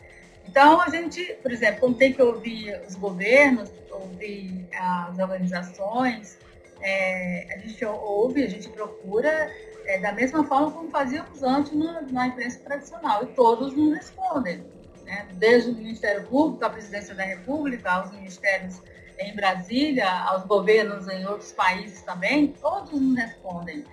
Então, 0.48 0.80
a 0.80 0.90
gente, 0.90 1.22
por 1.44 1.52
exemplo, 1.52 1.82
quando 1.82 1.98
tem 1.98 2.14
que 2.14 2.22
ouvir 2.22 2.82
os 2.88 2.96
governos, 2.96 3.70
ouvir 3.92 4.66
as 4.74 5.20
organizações, 5.20 6.38
é, 6.82 7.48
a 7.54 7.58
gente 7.58 7.84
ouve, 7.84 8.44
a 8.44 8.50
gente 8.50 8.70
procura 8.70 9.52
é, 9.88 10.00
da 10.00 10.12
mesma 10.12 10.44
forma 10.44 10.72
como 10.72 10.90
fazíamos 10.90 11.42
antes 11.42 11.74
na, 11.74 12.02
na 12.02 12.28
imprensa 12.28 12.60
tradicional, 12.60 13.24
e 13.24 13.28
todos 13.28 13.74
nos 13.74 13.96
respondem. 13.96 14.64
Né? 15.04 15.28
Desde 15.34 15.72
o 15.72 15.74
Ministério 15.74 16.28
Público, 16.28 16.64
a 16.66 16.70
Presidência 16.70 17.16
da 17.16 17.24
República, 17.24 17.92
aos 17.92 18.12
ministérios 18.12 18.82
em 19.20 19.36
Brasília, 19.36 20.08
aos 20.26 20.46
governos 20.46 21.08
em 21.08 21.26
outros 21.26 21.52
países 21.52 22.02
também, 22.04 22.54
todos 22.62 22.92
nos 22.92 23.18
respondem 23.18 23.84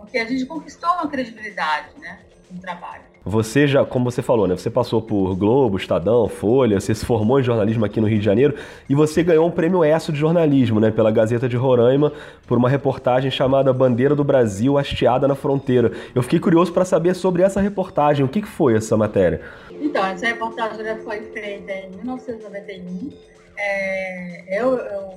porque 0.00 0.18
a 0.18 0.24
gente 0.24 0.46
conquistou 0.46 0.90
uma 0.94 1.08
credibilidade, 1.08 1.90
né, 1.98 2.18
trabalho. 2.58 3.10
Você 3.24 3.66
já, 3.66 3.84
como 3.84 4.10
você 4.10 4.22
falou, 4.22 4.48
né? 4.48 4.56
Você 4.56 4.70
passou 4.70 5.02
por 5.02 5.36
Globo, 5.36 5.76
Estadão, 5.76 6.26
Folha, 6.26 6.80
você 6.80 6.94
se 6.94 7.04
formou 7.04 7.38
em 7.38 7.42
jornalismo 7.42 7.84
aqui 7.84 8.00
no 8.00 8.06
Rio 8.06 8.18
de 8.18 8.24
Janeiro 8.24 8.54
e 8.88 8.94
você 8.94 9.22
ganhou 9.22 9.46
um 9.46 9.50
prêmio 9.50 9.84
ESSO 9.84 10.10
de 10.10 10.18
jornalismo, 10.18 10.80
né? 10.80 10.90
Pela 10.90 11.10
Gazeta 11.10 11.46
de 11.46 11.56
Roraima, 11.56 12.12
por 12.46 12.56
uma 12.56 12.68
reportagem 12.68 13.30
chamada 13.30 13.72
Bandeira 13.74 14.16
do 14.16 14.24
Brasil 14.24 14.78
Hasteada 14.78 15.28
na 15.28 15.34
Fronteira. 15.34 15.92
Eu 16.14 16.22
fiquei 16.22 16.40
curioso 16.40 16.72
para 16.72 16.84
saber 16.84 17.14
sobre 17.14 17.42
essa 17.42 17.60
reportagem. 17.60 18.24
O 18.24 18.28
que, 18.28 18.40
que 18.40 18.48
foi 18.48 18.74
essa 18.74 18.96
matéria? 18.96 19.42
Então, 19.70 20.04
essa 20.06 20.26
reportagem 20.26 20.82
já 20.82 20.96
foi 20.96 21.20
feita 21.20 21.72
em 21.72 21.90
1991. 21.96 23.12
É, 23.58 24.60
eu, 24.62 24.78
eu, 24.78 25.14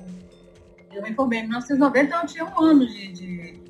eu 0.92 1.02
me 1.02 1.14
formei 1.14 1.38
em 1.38 1.44
1990, 1.44 2.06
então 2.06 2.20
eu 2.20 2.26
tinha 2.26 2.44
um 2.44 2.60
ano 2.60 2.86
de, 2.86 3.12
de 3.12 3.64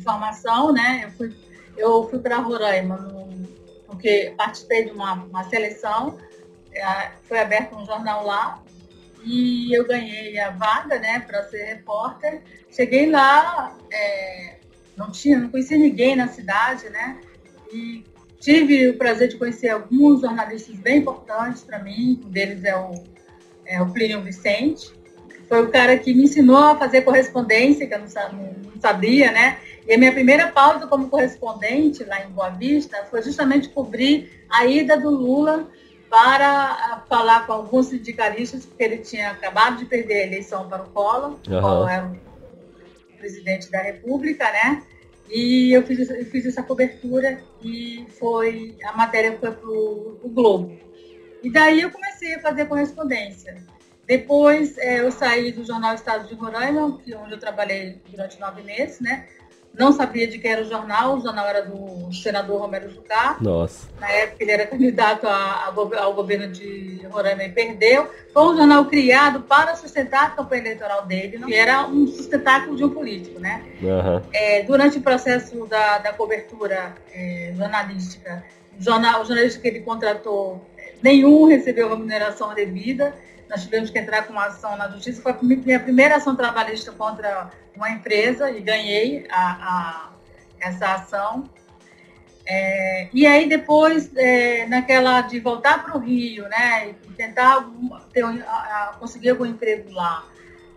de 0.00 0.02
formação, 0.02 0.72
né? 0.72 1.02
Eu 1.04 1.10
fui, 1.10 1.34
eu 1.80 2.08
fui 2.08 2.18
para 2.18 2.38
Roraima 2.38 3.20
porque 3.86 4.32
participei 4.36 4.84
de 4.84 4.92
uma, 4.92 5.14
uma 5.14 5.44
seleção, 5.44 6.16
é, 6.72 7.10
foi 7.24 7.38
aberto 7.38 7.76
um 7.76 7.84
jornal 7.84 8.24
lá 8.24 8.62
e 9.24 9.76
eu 9.76 9.86
ganhei 9.86 10.38
a 10.38 10.50
vaga, 10.50 10.98
né, 10.98 11.20
para 11.20 11.42
ser 11.44 11.64
repórter. 11.64 12.40
Cheguei 12.70 13.10
lá, 13.10 13.76
é, 13.92 14.56
não 14.96 15.10
tinha, 15.10 15.38
não 15.38 15.50
conhecia 15.50 15.76
ninguém 15.76 16.16
na 16.16 16.28
cidade, 16.28 16.88
né? 16.88 17.18
E 17.72 18.04
tive 18.38 18.88
o 18.88 18.96
prazer 18.96 19.28
de 19.28 19.36
conhecer 19.36 19.68
alguns 19.68 20.22
jornalistas 20.22 20.76
bem 20.76 20.98
importantes 20.98 21.62
para 21.62 21.78
mim. 21.80 22.22
Um 22.24 22.30
deles 22.30 22.64
é 22.64 22.76
o, 22.76 22.94
é 23.66 23.82
o 23.82 23.90
Plínio 23.90 24.22
Vicente. 24.22 24.92
Foi 25.48 25.64
o 25.64 25.70
cara 25.70 25.98
que 25.98 26.14
me 26.14 26.22
ensinou 26.22 26.56
a 26.56 26.78
fazer 26.78 27.02
correspondência, 27.02 27.86
que 27.86 27.92
eu 27.92 27.98
não 27.98 28.80
sabia, 28.80 29.32
né? 29.32 29.58
E 29.90 29.94
a 29.94 29.98
minha 29.98 30.12
primeira 30.12 30.46
pauta 30.46 30.86
como 30.86 31.08
correspondente 31.08 32.04
lá 32.04 32.24
em 32.24 32.30
Boa 32.30 32.50
Vista 32.50 33.04
foi 33.10 33.20
justamente 33.22 33.70
cobrir 33.70 34.46
a 34.48 34.64
ida 34.64 34.96
do 34.96 35.10
Lula 35.10 35.68
para 36.08 37.04
falar 37.08 37.44
com 37.44 37.54
alguns 37.54 37.86
sindicalistas, 37.86 38.64
porque 38.64 38.84
ele 38.84 38.98
tinha 38.98 39.32
acabado 39.32 39.78
de 39.78 39.86
perder 39.86 40.14
a 40.14 40.26
eleição 40.28 40.68
para 40.68 40.84
o 40.84 40.90
Collor, 40.90 41.30
uhum. 41.30 41.60
Collor 41.60 41.90
era 41.90 42.06
o 42.06 43.18
presidente 43.18 43.68
da 43.68 43.82
República, 43.82 44.44
né? 44.52 44.84
E 45.28 45.72
eu 45.72 45.82
fiz, 45.82 46.08
eu 46.08 46.24
fiz 46.26 46.46
essa 46.46 46.62
cobertura 46.62 47.42
e 47.60 48.06
foi 48.16 48.76
a 48.84 48.96
matéria 48.96 49.36
foi 49.40 49.50
para 49.50 49.68
o 49.68 50.30
Globo. 50.32 50.78
E 51.42 51.50
daí 51.50 51.80
eu 51.80 51.90
comecei 51.90 52.36
a 52.36 52.40
fazer 52.40 52.66
correspondência. 52.66 53.56
Depois 54.06 54.78
é, 54.78 55.00
eu 55.00 55.10
saí 55.10 55.50
do 55.50 55.64
jornal 55.64 55.96
Estado 55.96 56.28
de 56.28 56.34
Roraima, 56.34 56.96
que 56.98 57.12
onde 57.12 57.32
eu 57.32 57.40
trabalhei 57.40 58.00
durante 58.08 58.38
nove 58.38 58.62
meses, 58.62 59.00
né? 59.00 59.26
Não 59.72 59.92
sabia 59.92 60.26
de 60.26 60.38
quem 60.38 60.50
era 60.50 60.62
o 60.62 60.68
jornal, 60.68 61.16
o 61.16 61.20
jornal 61.20 61.46
era 61.46 61.62
do 61.62 62.12
senador 62.12 62.60
Romero 62.60 62.90
Jucá. 62.90 63.36
Nossa. 63.40 63.88
Na 64.00 64.10
época 64.10 64.42
ele 64.42 64.50
era 64.50 64.66
candidato 64.66 65.26
a, 65.26 65.30
a, 65.32 66.02
ao 66.02 66.14
governo 66.14 66.48
de 66.48 67.00
Roraima 67.10 67.44
e 67.44 67.50
perdeu. 67.50 68.08
Foi 68.32 68.42
um 68.52 68.56
jornal 68.56 68.84
criado 68.86 69.40
para 69.42 69.74
sustentar 69.76 70.26
a 70.26 70.30
campanha 70.30 70.62
eleitoral 70.62 71.06
dele, 71.06 71.38
que 71.38 71.54
era 71.54 71.86
um 71.86 72.06
sustentáculo 72.06 72.76
de 72.76 72.84
um 72.84 72.90
político, 72.90 73.38
né? 73.38 73.64
Uhum. 73.80 74.22
É, 74.32 74.62
durante 74.64 74.98
o 74.98 75.02
processo 75.02 75.66
da, 75.66 75.98
da 75.98 76.12
cobertura 76.12 76.94
é, 77.12 77.52
jornalística, 77.56 78.44
o, 78.78 78.82
jornal, 78.82 79.22
o 79.22 79.24
jornalista 79.24 79.60
que 79.60 79.68
ele 79.68 79.80
contratou, 79.80 80.64
nenhum 81.02 81.46
recebeu 81.46 81.88
remuneração 81.88 82.52
devida 82.54 83.14
nós 83.50 83.64
tivemos 83.64 83.90
que 83.90 83.98
entrar 83.98 84.22
com 84.22 84.32
uma 84.32 84.46
ação 84.46 84.76
na 84.76 84.88
justiça. 84.88 85.20
Foi 85.20 85.32
a 85.32 85.38
minha 85.42 85.80
primeira 85.80 86.16
ação 86.16 86.36
trabalhista 86.36 86.92
contra 86.92 87.50
uma 87.74 87.90
empresa 87.90 88.48
e 88.50 88.60
ganhei 88.60 89.26
a, 89.28 89.50
a 89.50 90.10
essa 90.60 90.94
ação. 90.94 91.50
É, 92.46 93.08
e 93.12 93.26
aí 93.26 93.48
depois, 93.48 94.10
é, 94.16 94.66
naquela 94.66 95.20
de 95.22 95.40
voltar 95.40 95.84
para 95.84 95.96
o 95.96 96.00
Rio, 96.00 96.48
né, 96.48 96.90
e 96.90 97.12
tentar 97.12 97.68
ter, 98.12 98.24
conseguir 98.98 99.30
algum 99.30 99.46
emprego 99.46 99.90
lá, 99.92 100.26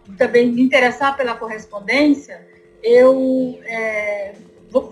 e 0.08 0.14
também 0.14 0.52
me 0.52 0.62
interessar 0.62 1.16
pela 1.16 1.36
correspondência, 1.36 2.46
eu 2.84 3.60
é, 3.64 4.34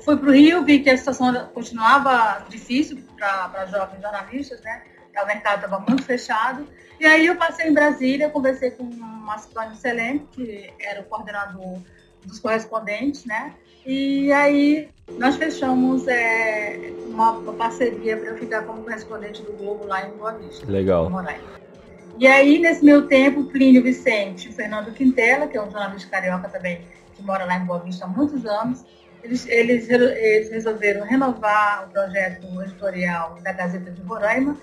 fui 0.02 0.18
para 0.18 0.30
o 0.30 0.32
Rio, 0.32 0.64
vi 0.64 0.80
que 0.80 0.90
a 0.90 0.98
situação 0.98 1.50
continuava 1.54 2.46
difícil 2.48 2.98
para 3.18 3.66
jovens 3.66 4.02
jornalistas, 4.02 4.62
né, 4.62 4.84
o 5.20 5.28
mercado 5.28 5.66
estava 5.66 5.80
muito 5.80 6.04
fechado, 6.04 6.68
e 7.00 7.06
aí 7.06 7.26
eu 7.26 7.36
passei 7.36 7.68
em 7.68 7.74
Brasília, 7.74 8.30
conversei 8.30 8.72
com 8.72 8.84
o 8.84 8.96
Macedônio 8.96 9.76
Selene, 9.76 10.28
que 10.32 10.72
era 10.80 11.02
o 11.02 11.06
coordenador 11.06 11.80
dos 12.24 12.40
correspondentes, 12.40 13.26
né? 13.26 13.54
E 13.86 14.32
aí 14.32 14.90
nós 15.18 15.36
fechamos 15.36 16.08
é, 16.08 16.94
uma, 17.08 17.32
uma, 17.32 17.54
parceria 17.54 18.16
para 18.16 18.30
eu 18.30 18.38
ficar 18.38 18.64
como 18.64 18.84
correspondente 18.84 19.42
do 19.42 19.52
Globo 19.54 19.86
lá 19.88 20.08
em 20.08 20.12
Boa 20.12 20.34
Vista. 20.34 20.72
Legal. 20.72 21.12
E 22.20 22.28
aí, 22.28 22.60
nesse 22.60 22.86
meu 22.86 23.08
tempo, 23.08 23.46
Plínio 23.46 23.82
Vicente 23.82 24.50
e 24.50 24.54
Fernando 24.54 24.94
Quintela, 24.94 25.48
que 25.48 25.58
é 25.58 25.62
um 25.62 25.72
jornalista 25.72 26.08
carioca 26.08 26.50
também, 26.50 26.82
que 27.16 27.24
mora 27.24 27.46
lá 27.46 27.58
em 27.58 27.66
Boa 27.66 27.80
Vista 27.80 28.06
há 28.06 28.08
muitos 28.08 28.46
anos, 28.46 28.86
eles, 29.24 29.48
eles, 29.48 29.90
eles 29.90 30.52
resolveram 30.52 31.04
renovar 31.04 31.88
o 31.88 31.92
projeto 31.92 32.62
editorial 32.62 33.40
da 33.42 33.52
Gazeta 33.52 33.90
de 33.90 34.02
Roraima 34.04 34.56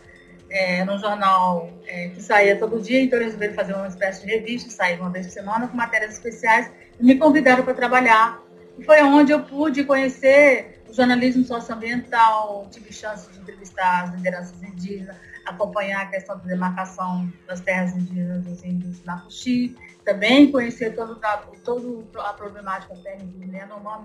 é, 0.50 0.84
no 0.84 0.98
jornal 0.98 1.70
é, 1.87 2.08
que 2.08 2.22
saía 2.22 2.58
todo 2.58 2.80
dia, 2.80 3.02
então 3.02 3.18
eles 3.18 3.34
resolveram 3.34 3.54
fazer 3.54 3.74
uma 3.74 3.88
espécie 3.88 4.26
de 4.26 4.32
revista, 4.32 4.70
sair 4.70 4.98
uma 5.00 5.11
vez 5.11 5.26
por 5.26 5.32
semana 5.32 5.68
com 5.68 5.76
matérias 5.76 6.14
especiais 6.14 6.70
e 6.98 7.04
me 7.04 7.16
convidaram 7.16 7.64
para 7.64 7.74
trabalhar. 7.74 8.42
E 8.78 8.84
foi 8.84 9.02
onde 9.02 9.32
eu 9.32 9.42
pude 9.42 9.84
conhecer 9.84 10.82
o 10.88 10.94
jornalismo 10.94 11.44
socioambiental, 11.44 12.66
tive 12.70 12.92
chance 12.92 13.30
de 13.30 13.38
entrevistar 13.38 14.04
as 14.04 14.14
lideranças 14.14 14.62
indígenas, 14.62 15.16
acompanhar 15.44 16.02
a 16.02 16.06
questão 16.06 16.38
da 16.38 16.44
demarcação 16.44 17.30
das 17.46 17.61
terras 17.61 17.94
indígenas 17.94 18.44
dos 18.44 18.64
índios 18.64 19.02
na 19.04 19.18
Puxi, 19.18 19.76
também 20.04 20.50
conhecer 20.50 20.94
todo, 20.94 21.20
todo 21.64 22.06
a 22.16 22.32
problemática 22.32 22.94
da 22.94 23.02
terra 23.02 23.22
indígena 23.22 23.48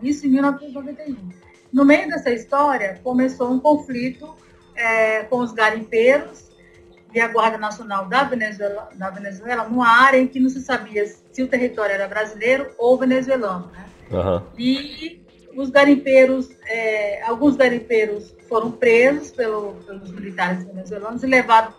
isso 0.01 0.25
em 0.25 0.29
1991. 0.31 1.29
No 1.71 1.85
meio 1.85 2.07
dessa 2.07 2.29
história, 2.29 2.99
começou 3.03 3.51
um 3.51 3.59
conflito 3.59 4.35
é, 4.75 5.23
com 5.23 5.37
os 5.37 5.51
garimpeiros 5.51 6.51
e 7.13 7.19
a 7.19 7.27
Guarda 7.27 7.57
Nacional 7.57 8.05
da 8.07 8.23
Venezuela, 8.23 8.89
da 8.95 9.09
Venezuela 9.09 9.65
numa 9.65 9.87
área 9.87 10.17
em 10.17 10.27
que 10.27 10.39
não 10.39 10.49
se 10.49 10.61
sabia 10.61 11.05
se 11.05 11.43
o 11.43 11.47
território 11.47 11.93
era 11.93 12.07
brasileiro 12.07 12.71
ou 12.77 12.97
venezuelano. 12.97 13.71
Né? 13.71 13.85
Uhum. 14.11 14.41
E 14.57 15.23
os 15.55 15.69
garimpeiros, 15.69 16.49
é, 16.65 17.23
alguns 17.23 17.55
garimpeiros 17.55 18.35
foram 18.49 18.71
presos 18.71 19.31
pelo, 19.31 19.73
pelos 19.85 20.11
militares 20.11 20.63
venezuelanos 20.63 21.23
e 21.23 21.27
levados 21.27 21.75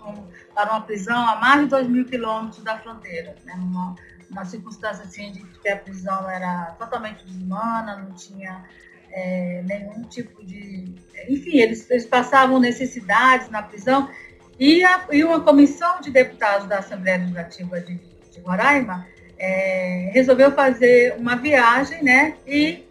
para 0.54 0.70
uma 0.70 0.80
prisão 0.82 1.28
a 1.28 1.36
mais 1.36 1.62
de 1.62 1.66
2 1.66 1.88
mil 1.88 2.04
quilômetros 2.04 2.62
da 2.62 2.78
fronteira, 2.78 3.34
né? 3.44 3.54
uma, 3.56 3.96
uma 4.30 4.44
circunstância 4.44 5.04
assim 5.04 5.32
de 5.32 5.42
que 5.42 5.68
a 5.68 5.76
prisão 5.76 6.30
era 6.30 6.76
totalmente 6.78 7.24
desumana, 7.24 7.96
não 7.96 8.12
tinha 8.12 8.64
é, 9.14 9.62
nenhum 9.64 10.02
tipo 10.02 10.44
de... 10.44 10.92
Enfim, 11.28 11.58
eles, 11.58 11.88
eles 11.88 12.04
passavam 12.04 12.58
necessidades 12.60 13.48
na 13.48 13.62
prisão 13.62 14.10
e, 14.58 14.84
a, 14.84 15.06
e 15.10 15.24
uma 15.24 15.40
comissão 15.40 16.00
de 16.00 16.10
deputados 16.10 16.66
da 16.66 16.78
Assembleia 16.78 17.18
Legislativa 17.18 17.80
de, 17.80 17.94
de 17.94 18.40
Roraima 18.40 19.06
é, 19.38 20.10
resolveu 20.12 20.52
fazer 20.52 21.14
uma 21.18 21.36
viagem, 21.36 22.02
né? 22.02 22.36
E 22.46 22.84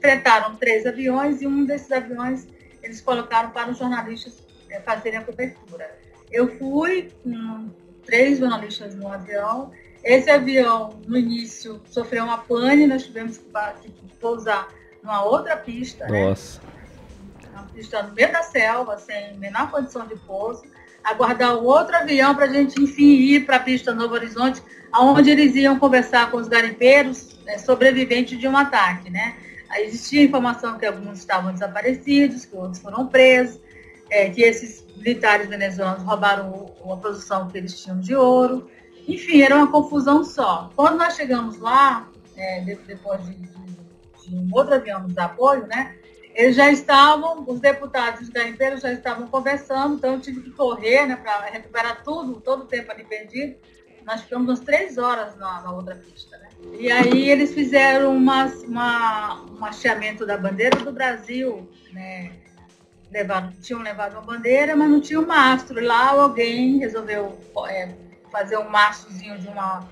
fretaram 0.00 0.56
três 0.56 0.86
aviões 0.86 1.40
e 1.42 1.46
um 1.46 1.64
desses 1.64 1.90
aviões 1.90 2.46
eles 2.82 3.00
colocaram 3.00 3.50
para 3.50 3.70
os 3.70 3.78
jornalistas 3.78 4.38
é, 4.70 4.80
fazerem 4.80 5.18
a 5.18 5.22
cobertura. 5.22 5.90
Eu 6.30 6.58
fui 6.58 7.10
com 7.22 7.68
três 8.04 8.38
jornalistas 8.38 8.94
no 8.94 9.10
avião. 9.10 9.70
Esse 10.04 10.30
avião, 10.30 11.00
no 11.06 11.18
início, 11.18 11.80
sofreu 11.90 12.24
uma 12.24 12.38
pane, 12.38 12.86
nós 12.86 13.04
tivemos 13.04 13.38
que, 13.38 13.90
pousar 14.20 14.68
numa 15.02 15.24
outra 15.24 15.56
pista. 15.56 16.06
Né? 16.06 16.28
Nossa. 16.28 16.60
Né? 16.60 17.48
Uma 17.52 17.62
pista 17.64 18.02
no 18.02 18.14
meio 18.14 18.32
da 18.32 18.42
selva, 18.42 18.98
sem 18.98 19.36
menor 19.38 19.70
condição 19.70 20.06
de 20.06 20.16
pouso 20.16 20.62
aguardar 21.04 21.56
um 21.56 21.64
outro 21.64 21.96
avião 21.96 22.34
para 22.34 22.44
a 22.44 22.48
gente, 22.48 22.80
enfim, 22.82 23.14
ir 23.14 23.46
para 23.46 23.56
a 23.56 23.60
pista 23.60 23.94
Novo 23.94 24.14
Horizonte, 24.14 24.62
onde 24.94 25.30
eles 25.30 25.54
iam 25.54 25.78
conversar 25.78 26.30
com 26.30 26.38
os 26.38 26.48
garimpeiros 26.48 27.38
né, 27.44 27.58
sobreviventes 27.58 28.38
de 28.38 28.46
um 28.46 28.56
ataque, 28.56 29.10
né? 29.10 29.36
Aí 29.70 29.86
existia 29.86 30.22
informação 30.22 30.78
que 30.78 30.86
alguns 30.86 31.18
estavam 31.18 31.52
desaparecidos, 31.52 32.46
que 32.46 32.56
outros 32.56 32.80
foram 32.80 33.06
presos, 33.06 33.60
é, 34.10 34.30
que 34.30 34.42
esses 34.42 34.84
militares 34.96 35.48
venezuelanos 35.48 36.02
roubaram 36.02 36.74
a 36.90 36.96
produção 36.96 37.48
que 37.48 37.58
eles 37.58 37.78
tinham 37.78 38.00
de 38.00 38.14
ouro. 38.14 38.70
Enfim, 39.06 39.42
era 39.42 39.56
uma 39.56 39.70
confusão 39.70 40.24
só. 40.24 40.70
Quando 40.74 40.96
nós 40.96 41.16
chegamos 41.16 41.58
lá, 41.58 42.08
é, 42.36 42.60
depois 42.86 43.22
de, 43.26 43.34
de, 43.34 43.67
outro 44.52 44.74
avião 44.74 45.00
nos 45.00 45.16
apoio, 45.16 45.66
né? 45.66 45.96
eles 46.38 46.54
já 46.54 46.70
estavam, 46.70 47.44
os 47.48 47.58
deputados 47.58 48.28
garimpeiros 48.28 48.82
já 48.82 48.92
estavam 48.92 49.26
conversando, 49.26 49.96
então 49.96 50.14
eu 50.14 50.20
tive 50.20 50.40
que 50.40 50.52
correr 50.52 51.04
né, 51.04 51.16
para 51.16 51.46
recuperar 51.46 52.04
tudo, 52.04 52.40
todo 52.40 52.62
o 52.62 52.66
tempo 52.66 52.92
ali 52.92 53.02
perdido. 53.02 53.56
Nós 54.06 54.22
ficamos 54.22 54.48
umas 54.48 54.60
três 54.60 54.98
horas 54.98 55.36
na, 55.36 55.62
na 55.62 55.72
outra 55.72 55.96
pista. 55.96 56.38
Né? 56.38 56.48
E 56.78 56.92
aí 56.92 57.28
eles 57.28 57.52
fizeram 57.52 58.16
uma, 58.16 58.44
uma, 58.44 59.46
um 59.50 59.64
hasteamento 59.64 60.24
da 60.24 60.38
bandeira 60.38 60.76
do 60.76 60.92
Brasil, 60.92 61.68
né? 61.92 62.30
Levaram, 63.10 63.50
tinham 63.60 63.82
levado 63.82 64.12
uma 64.12 64.22
bandeira, 64.22 64.76
mas 64.76 64.88
não 64.88 65.00
tinha 65.00 65.18
um 65.18 65.26
mastro. 65.26 65.84
Lá 65.84 66.10
alguém 66.10 66.78
resolveu 66.78 67.36
é, 67.66 67.88
fazer 68.30 68.58
um 68.58 68.68
mastrozinho 68.68 69.38
de 69.38 69.48
uma 69.48 69.88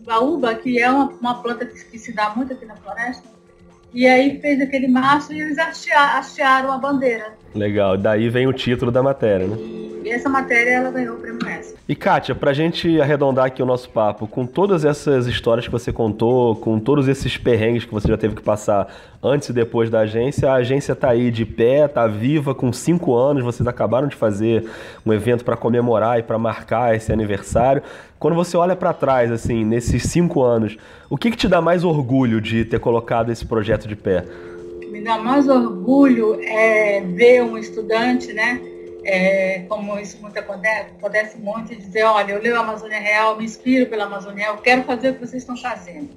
baúba, 0.00 0.54
que 0.56 0.80
é 0.80 0.90
uma, 0.90 1.06
uma 1.10 1.42
planta 1.42 1.64
que, 1.64 1.84
que 1.84 1.98
se 1.98 2.12
dá 2.12 2.30
muito 2.30 2.52
aqui 2.52 2.66
na 2.66 2.76
floresta 2.76 3.33
e 3.94 4.06
aí 4.06 4.40
fez 4.40 4.60
aquele 4.60 4.88
maço 4.88 5.32
e 5.32 5.40
eles 5.40 5.56
hastearam 5.58 6.72
a 6.72 6.78
bandeira. 6.78 7.32
Legal, 7.54 7.96
daí 7.96 8.28
vem 8.28 8.46
o 8.48 8.52
título 8.52 8.90
da 8.90 9.02
matéria, 9.02 9.46
né? 9.46 9.56
E 10.04 10.10
essa 10.10 10.28
matéria 10.28 10.70
ela 10.70 10.90
ganhou 10.90 11.16
o 11.16 11.20
prêmio. 11.20 11.38
E 11.86 11.94
Kátia, 11.94 12.34
pra 12.34 12.54
gente 12.54 12.98
arredondar 12.98 13.44
aqui 13.44 13.62
o 13.62 13.66
nosso 13.66 13.90
papo, 13.90 14.26
com 14.26 14.46
todas 14.46 14.86
essas 14.86 15.26
histórias 15.26 15.66
que 15.66 15.70
você 15.72 15.92
contou, 15.92 16.56
com 16.56 16.80
todos 16.80 17.08
esses 17.08 17.36
perrengues 17.36 17.84
que 17.84 17.92
você 17.92 18.08
já 18.08 18.16
teve 18.16 18.34
que 18.34 18.40
passar 18.40 18.90
antes 19.22 19.50
e 19.50 19.52
depois 19.52 19.90
da 19.90 20.00
agência, 20.00 20.50
a 20.50 20.54
agência 20.54 20.96
tá 20.96 21.10
aí 21.10 21.30
de 21.30 21.44
pé, 21.44 21.86
tá 21.86 22.06
viva, 22.06 22.54
com 22.54 22.72
cinco 22.72 23.14
anos, 23.14 23.44
vocês 23.44 23.66
acabaram 23.66 24.08
de 24.08 24.16
fazer 24.16 24.64
um 25.04 25.12
evento 25.12 25.44
para 25.44 25.58
comemorar 25.58 26.18
e 26.18 26.22
para 26.22 26.38
marcar 26.38 26.96
esse 26.96 27.12
aniversário. 27.12 27.82
Quando 28.18 28.34
você 28.34 28.56
olha 28.56 28.74
para 28.74 28.94
trás, 28.94 29.30
assim, 29.30 29.62
nesses 29.62 30.04
cinco 30.04 30.42
anos, 30.42 30.78
o 31.10 31.18
que, 31.18 31.30
que 31.30 31.36
te 31.36 31.48
dá 31.48 31.60
mais 31.60 31.84
orgulho 31.84 32.40
de 32.40 32.64
ter 32.64 32.80
colocado 32.80 33.30
esse 33.30 33.44
projeto 33.44 33.86
de 33.86 33.94
pé? 33.94 34.24
Me 34.90 35.02
dá 35.02 35.18
mais 35.18 35.46
orgulho 35.50 36.40
é 36.40 37.02
ver 37.02 37.42
um 37.42 37.58
estudante, 37.58 38.32
né? 38.32 38.73
É, 39.04 39.60
como 39.68 39.98
isso 39.98 40.20
muito 40.20 40.38
acontece, 40.38 40.90
acontece 40.98 41.38
muito, 41.38 41.72
e 41.72 41.76
dizer, 41.76 42.04
olha, 42.04 42.32
eu 42.32 42.40
leio 42.40 42.56
a 42.56 42.60
Amazônia 42.60 42.98
Real, 42.98 43.36
me 43.36 43.44
inspiro 43.44 43.86
pela 43.86 44.04
Amazônia 44.04 44.44
Real, 44.44 44.58
quero 44.58 44.82
fazer 44.84 45.10
o 45.10 45.14
que 45.14 45.20
vocês 45.20 45.42
estão 45.42 45.56
fazendo. 45.56 46.10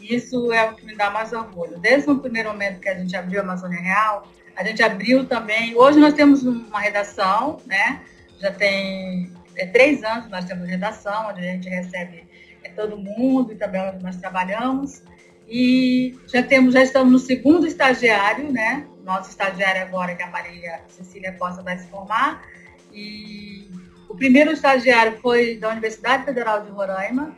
Isso 0.00 0.52
é 0.52 0.64
o 0.64 0.74
que 0.74 0.86
me 0.86 0.96
dá 0.96 1.10
mais 1.10 1.32
orgulho. 1.32 1.78
Desde 1.78 2.10
o 2.10 2.18
primeiro 2.18 2.50
momento 2.50 2.80
que 2.80 2.88
a 2.88 2.94
gente 2.94 3.14
abriu 3.16 3.40
a 3.40 3.42
Amazônia 3.42 3.80
Real, 3.80 4.26
a 4.56 4.64
gente 4.64 4.82
abriu 4.82 5.26
também, 5.26 5.76
hoje 5.76 5.98
nós 5.98 6.14
temos 6.14 6.42
uma 6.42 6.80
redação, 6.80 7.60
né? 7.66 8.00
Já 8.40 8.50
tem 8.50 9.32
é, 9.56 9.66
três 9.66 10.02
anos 10.02 10.30
nós 10.30 10.44
temos 10.44 10.68
redação, 10.68 11.28
onde 11.28 11.40
a 11.40 11.52
gente 11.52 11.68
recebe 11.68 12.24
é, 12.62 12.68
todo 12.70 12.96
mundo 12.96 13.52
e 13.52 13.56
também 13.56 13.82
onde 13.82 14.02
nós 14.02 14.16
trabalhamos. 14.16 15.02
E 15.48 16.16
já 16.26 16.42
temos, 16.42 16.74
já 16.74 16.82
estamos 16.82 17.12
no 17.12 17.18
segundo 17.18 17.66
estagiário, 17.66 18.50
né? 18.52 18.86
Nosso 19.08 19.30
estagiário 19.30 19.80
agora, 19.80 20.14
que 20.14 20.22
é 20.22 20.26
a 20.26 20.30
Maria 20.30 20.82
Cecília 20.88 21.32
Costa 21.32 21.62
vai 21.62 21.78
se 21.78 21.88
formar. 21.88 22.46
E 22.92 23.66
o 24.06 24.14
primeiro 24.14 24.52
estagiário 24.52 25.18
foi 25.22 25.56
da 25.56 25.70
Universidade 25.70 26.26
Federal 26.26 26.62
de 26.62 26.70
Roraima 26.70 27.34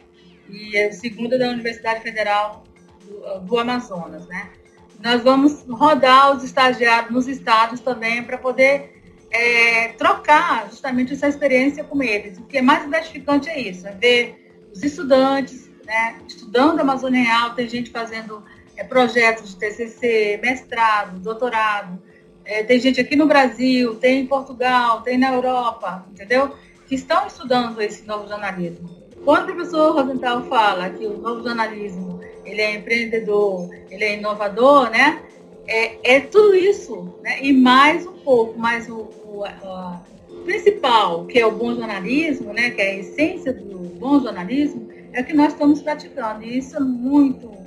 e 0.49 0.89
o 0.89 0.93
segundo 0.93 1.39
da 1.39 1.49
Universidade 1.49 2.01
Federal 2.01 2.65
do, 3.05 3.39
do 3.47 3.57
Amazonas, 3.57 4.27
né? 4.27 4.51
Nós 4.99 5.23
vamos 5.23 5.65
rodar 5.69 6.37
os 6.37 6.43
estagiários 6.43 7.13
nos 7.13 7.29
estados 7.29 7.79
também 7.79 8.25
para 8.25 8.37
poder 8.37 9.01
é, 9.31 9.93
trocar 9.93 10.69
justamente 10.69 11.13
essa 11.13 11.29
experiência 11.29 11.85
com 11.85 12.03
eles. 12.03 12.37
O 12.37 12.47
que 12.47 12.59
é 12.59 12.63
mais 12.63 12.85
gratificante 12.89 13.49
é 13.49 13.61
isso, 13.61 13.87
é 13.87 13.93
ver 13.93 14.53
os 14.73 14.83
estudantes 14.83 15.71
né, 15.85 16.17
estudando 16.27 16.81
a 16.81 16.83
Amazônia 16.83 17.23
Real, 17.23 17.55
tem 17.55 17.69
gente 17.69 17.91
fazendo 17.91 18.45
é, 18.81 18.85
projetos 18.85 19.51
de 19.51 19.57
TCC, 19.57 20.41
mestrado, 20.43 21.19
doutorado, 21.19 22.01
é, 22.47 22.63
tem 22.63 22.81
gente 22.81 22.99
aqui 22.99 23.15
no 23.15 23.27
Brasil, 23.27 23.97
tem 23.97 24.23
em 24.23 24.27
Portugal, 24.27 25.03
tem 25.03 25.19
na 25.19 25.35
Europa, 25.35 26.07
entendeu? 26.11 26.55
Que 26.89 26.95
estão 26.95 27.27
estudando 27.27 27.81
esse 27.83 28.07
novo 28.07 28.27
jornalismo. 28.27 28.89
Quando 29.23 29.51
o 29.51 29.55
professor 29.55 29.95
Rosenthal 29.95 30.45
fala 30.45 30.89
que 30.89 31.07
o 31.07 31.19
novo 31.19 31.43
jornalismo 31.43 32.21
ele 32.43 32.63
é 32.63 32.75
empreendedor, 32.75 33.69
ele 33.91 34.03
é 34.03 34.17
inovador, 34.17 34.89
né? 34.89 35.23
É, 35.67 36.17
é 36.17 36.21
tudo 36.21 36.55
isso, 36.55 37.15
né? 37.23 37.39
E 37.43 37.53
mais 37.53 38.07
um 38.07 38.15
pouco, 38.15 38.59
mais 38.59 38.89
o, 38.89 39.11
o, 39.25 39.45
o 39.45 40.45
principal, 40.45 41.27
que 41.27 41.39
é 41.39 41.45
o 41.45 41.53
bom 41.53 41.75
jornalismo, 41.75 42.55
né? 42.55 42.71
Que 42.71 42.81
é 42.81 42.91
a 42.93 42.97
essência 42.97 43.53
do 43.53 43.79
bom 43.99 44.19
jornalismo, 44.21 44.89
é 45.13 45.21
o 45.21 45.25
que 45.25 45.35
nós 45.35 45.53
estamos 45.53 45.83
praticando. 45.83 46.43
E 46.43 46.57
isso 46.57 46.79
é 46.79 46.81
muito 46.81 47.61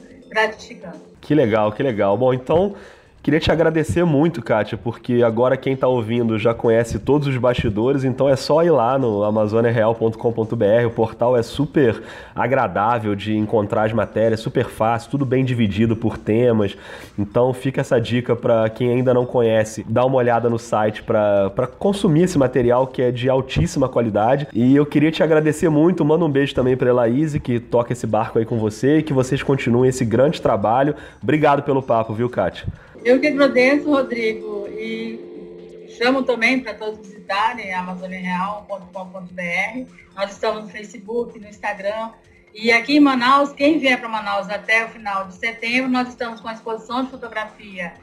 Que 1.21 1.33
legal, 1.33 1.71
que 1.71 1.83
legal. 1.83 2.17
Bom, 2.17 2.33
então 2.33 2.75
Queria 3.23 3.39
te 3.39 3.49
agradecer 3.49 4.03
muito, 4.03 4.41
Kátia, 4.41 4.77
porque 4.77 5.23
agora 5.23 5.55
quem 5.55 5.75
está 5.75 5.87
ouvindo 5.87 6.37
já 6.37 6.53
conhece 6.53 6.99
todos 6.99 7.25
os 7.25 7.37
bastidores, 7.37 8.03
então 8.03 8.27
é 8.27 8.35
só 8.35 8.61
ir 8.65 8.69
lá 8.69 8.99
no 8.99 9.23
amazoniareal.com.br. 9.23 10.85
O 10.85 10.89
portal 10.89 11.37
é 11.37 11.41
super 11.41 12.03
agradável 12.35 13.15
de 13.15 13.33
encontrar 13.33 13.85
as 13.85 13.93
matérias, 13.93 14.41
super 14.41 14.65
fácil, 14.65 15.09
tudo 15.09 15.25
bem 15.25 15.45
dividido 15.45 15.95
por 15.95 16.17
temas. 16.17 16.75
Então 17.17 17.53
fica 17.53 17.79
essa 17.79 17.97
dica 17.97 18.35
para 18.35 18.69
quem 18.69 18.89
ainda 18.89 19.13
não 19.13 19.25
conhece, 19.25 19.85
dar 19.87 20.03
uma 20.03 20.17
olhada 20.17 20.49
no 20.49 20.59
site 20.59 21.01
para 21.01 21.65
consumir 21.79 22.23
esse 22.23 22.37
material 22.37 22.87
que 22.87 23.01
é 23.01 23.09
de 23.09 23.29
altíssima 23.29 23.87
qualidade. 23.87 24.49
E 24.51 24.75
eu 24.75 24.85
queria 24.85 25.13
te 25.13 25.23
agradecer 25.23 25.69
muito, 25.69 26.03
manda 26.03 26.25
um 26.25 26.29
beijo 26.29 26.53
também 26.53 26.75
para 26.75 26.89
Elaíse, 26.89 27.39
que 27.39 27.57
toca 27.57 27.93
esse 27.93 28.05
barco 28.05 28.37
aí 28.37 28.43
com 28.43 28.57
você 28.57 28.97
e 28.97 29.01
que 29.01 29.13
vocês 29.13 29.41
continuem 29.41 29.87
esse 29.87 30.03
grande 30.03 30.41
trabalho. 30.41 30.93
Obrigado 31.21 31.63
pelo 31.63 31.81
papo, 31.81 32.13
viu, 32.13 32.29
Kátia? 32.29 32.67
Eu 33.03 33.19
que 33.19 33.27
agradeço, 33.27 33.89
Rodrigo, 33.89 34.65
e 34.69 35.89
chamo 35.97 36.23
também 36.23 36.61
para 36.61 36.73
todos 36.73 37.05
visitarem 37.05 37.73
amazoniareal.com.br. 37.73 39.91
Nós 40.15 40.31
estamos 40.31 40.63
no 40.63 40.69
Facebook, 40.69 41.37
no 41.37 41.47
Instagram. 41.47 42.11
E 42.53 42.71
aqui 42.71 42.95
em 42.95 43.01
Manaus, 43.01 43.51
quem 43.51 43.77
vier 43.77 43.99
para 43.99 44.07
Manaus 44.07 44.49
até 44.49 44.85
o 44.85 44.89
final 44.89 45.27
de 45.27 45.35
setembro, 45.35 45.91
nós 45.91 46.07
estamos 46.07 46.39
com 46.39 46.47
a 46.47 46.53
exposição 46.53 47.03
de 47.03 47.11
fotografia 47.11 47.93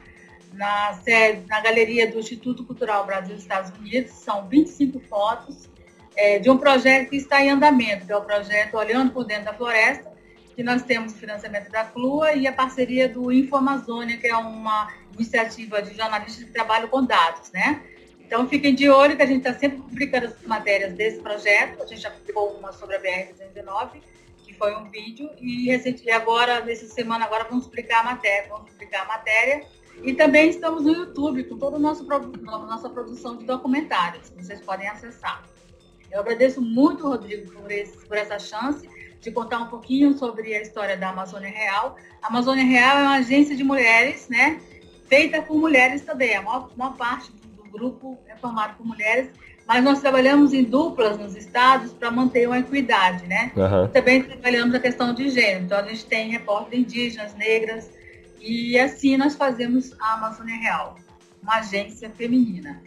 na, 0.53 0.93
sede, 0.93 1.47
na 1.47 1.59
galeria 1.61 2.11
do 2.11 2.19
Instituto 2.19 2.63
Cultural 2.63 3.03
Brasil 3.03 3.35
Estados 3.35 3.71
Unidos. 3.79 4.11
São 4.11 4.47
25 4.47 4.99
fotos 4.99 5.67
é, 6.15 6.37
de 6.37 6.47
um 6.47 6.59
projeto 6.59 7.09
que 7.09 7.15
está 7.15 7.41
em 7.41 7.49
andamento, 7.49 8.05
que 8.05 8.11
é 8.11 8.17
o 8.17 8.21
projeto 8.21 8.75
Olhando 8.75 9.11
por 9.11 9.25
Dentro 9.25 9.45
da 9.45 9.53
Floresta, 9.53 10.10
que 10.55 10.63
nós 10.63 10.83
temos 10.83 11.13
financiamento 11.13 11.69
da 11.69 11.85
CLUA 11.85 12.33
e 12.33 12.47
a 12.47 12.53
parceria 12.53 13.07
do 13.07 13.31
Informazônia, 13.31 14.17
que 14.17 14.27
é 14.27 14.35
uma 14.35 14.91
iniciativa 15.13 15.81
de 15.81 15.95
jornalistas 15.95 16.43
que 16.43 16.51
trabalham 16.51 16.87
com 16.87 17.03
dados, 17.03 17.51
né? 17.51 17.83
Então, 18.19 18.47
fiquem 18.47 18.73
de 18.73 18.89
olho 18.89 19.17
que 19.17 19.21
a 19.21 19.25
gente 19.25 19.45
está 19.45 19.53
sempre 19.53 19.79
publicando 19.79 20.27
as 20.27 20.41
matérias 20.43 20.93
desse 20.93 21.19
projeto. 21.19 21.83
A 21.83 21.85
gente 21.85 22.01
já 22.01 22.11
publicou 22.11 22.57
uma 22.57 22.71
sobre 22.71 22.95
a 22.95 23.01
BR-219, 23.01 24.01
que 24.45 24.53
foi 24.53 24.73
um 24.75 24.89
vídeo, 24.89 25.29
e, 25.37 25.69
e 25.69 26.11
agora, 26.11 26.61
nessa 26.61 26.85
semana, 26.87 27.25
agora 27.25 27.43
vamos 27.43 27.65
explicar 27.65 27.99
a 27.99 28.03
matéria, 28.03 28.47
vamos 28.49 28.71
explicar 28.71 29.01
a 29.01 29.05
matéria. 29.05 29.65
E 30.01 30.13
também 30.13 30.49
estamos 30.49 30.83
no 30.83 30.93
YouTube 30.93 31.43
com 31.43 31.57
toda 31.57 31.75
a 31.75 31.79
nossa, 31.79 32.03
nossa 32.03 32.89
produção 32.89 33.35
de 33.35 33.45
documentários, 33.45 34.29
que 34.29 34.43
vocês 34.43 34.61
podem 34.61 34.87
acessar. 34.87 35.43
Eu 36.09 36.21
agradeço 36.21 36.61
muito, 36.61 37.07
Rodrigo, 37.07 37.51
por, 37.51 37.69
esse, 37.69 37.97
por 38.05 38.17
essa 38.17 38.39
chance 38.39 38.87
de 39.21 39.31
contar 39.31 39.59
um 39.59 39.67
pouquinho 39.67 40.17
sobre 40.17 40.53
a 40.55 40.61
história 40.61 40.97
da 40.97 41.09
Amazônia 41.09 41.49
Real. 41.49 41.95
A 42.21 42.27
Amazônia 42.27 42.65
Real 42.65 42.97
é 42.97 43.03
uma 43.03 43.15
agência 43.17 43.55
de 43.55 43.63
mulheres, 43.63 44.27
né? 44.27 44.59
Feita 45.07 45.41
por 45.41 45.55
mulheres 45.57 46.01
também. 46.01 46.35
A 46.35 46.41
maior, 46.41 46.71
maior 46.75 46.95
parte 46.97 47.31
do, 47.31 47.41
grupo 47.71 48.19
é 48.27 48.35
formado 48.35 48.75
por 48.75 48.85
mulheres, 48.85 49.29
mas 49.65 49.81
nós 49.81 50.01
trabalhamos 50.01 50.51
em 50.53 50.61
duplas 50.61 51.17
nos 51.17 51.37
estados 51.37 51.93
para 51.93 52.11
manter 52.11 52.45
uma 52.45 52.59
equidade, 52.59 53.25
né? 53.25 53.49
Uhum. 53.55 53.87
Também 53.87 54.21
trabalhamos 54.21 54.75
a 54.75 54.79
questão 54.79 55.13
de 55.13 55.29
gênero. 55.29 55.63
Então, 55.63 55.77
a 55.77 55.83
gente 55.83 56.05
tem 56.05 56.29
repórteres 56.29 56.79
indígenas, 56.81 57.33
negras, 57.35 57.89
e 58.41 58.77
assim 58.77 59.15
nós 59.15 59.35
fazemos 59.35 59.95
a 60.01 60.15
Amazônia 60.15 60.57
Real, 60.57 60.97
uma 61.41 61.59
agência 61.59 62.09
feminina. 62.09 62.81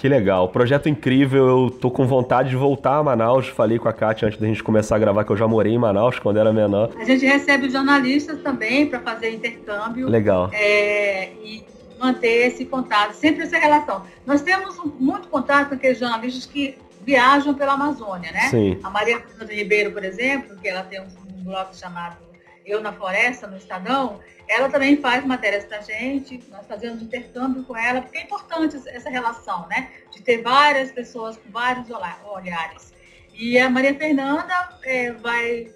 Que 0.00 0.08
legal, 0.08 0.48
projeto 0.48 0.88
incrível. 0.88 1.46
Eu 1.46 1.70
tô 1.70 1.90
com 1.90 2.06
vontade 2.06 2.48
de 2.48 2.56
voltar 2.56 2.96
a 2.96 3.02
Manaus. 3.02 3.48
Falei 3.48 3.78
com 3.78 3.86
a 3.86 3.92
Kátia 3.92 4.28
antes 4.28 4.40
da 4.40 4.46
gente 4.46 4.62
começar 4.62 4.96
a 4.96 4.98
gravar 4.98 5.24
que 5.24 5.30
eu 5.30 5.36
já 5.36 5.46
morei 5.46 5.74
em 5.74 5.78
Manaus 5.78 6.18
quando 6.18 6.38
era 6.38 6.50
menor. 6.54 6.90
A 6.98 7.04
gente 7.04 7.26
recebe 7.26 7.68
jornalistas 7.68 8.40
também 8.40 8.86
para 8.86 8.98
fazer 9.00 9.30
intercâmbio. 9.30 10.08
Legal. 10.08 10.48
É, 10.54 11.32
e 11.44 11.62
manter 12.00 12.46
esse 12.46 12.64
contato, 12.64 13.12
sempre 13.12 13.42
essa 13.42 13.58
relação. 13.58 14.02
Nós 14.24 14.40
temos 14.40 14.74
muito 14.98 15.28
contato 15.28 15.68
com 15.68 15.74
aqueles 15.74 15.98
jornalistas 15.98 16.46
que 16.46 16.78
viajam 17.04 17.52
pela 17.52 17.74
Amazônia, 17.74 18.32
né? 18.32 18.48
Sim. 18.48 18.78
A 18.82 18.88
Maria 18.88 19.20
Fernanda 19.20 19.52
Ribeiro, 19.52 19.92
por 19.92 20.02
exemplo, 20.02 20.56
que 20.56 20.66
ela 20.66 20.82
tem 20.82 20.98
um 20.98 21.44
blog 21.44 21.76
chamado 21.76 22.16
Eu 22.64 22.80
na 22.80 22.92
Floresta, 22.92 23.46
no 23.46 23.56
Estadão, 23.56 24.20
ela 24.48 24.68
também 24.68 24.96
faz 24.96 25.24
matérias 25.24 25.64
para 25.64 25.78
a 25.78 25.80
gente, 25.80 26.42
nós 26.50 26.66
fazemos 26.66 27.00
intercâmbio 27.02 27.62
com 27.64 27.76
ela, 27.76 28.02
porque 28.02 28.18
é 28.18 28.22
importante 28.22 28.76
essa 28.88 29.08
relação, 29.08 29.66
né? 29.68 29.90
De 30.10 30.22
ter 30.22 30.42
várias 30.42 30.90
pessoas 30.90 31.36
com 31.36 31.50
vários 31.50 31.88
olhares. 31.90 32.92
E 33.32 33.58
a 33.58 33.70
Maria 33.70 33.94
Fernanda 33.94 34.78
é, 34.82 35.12
vai 35.12 35.72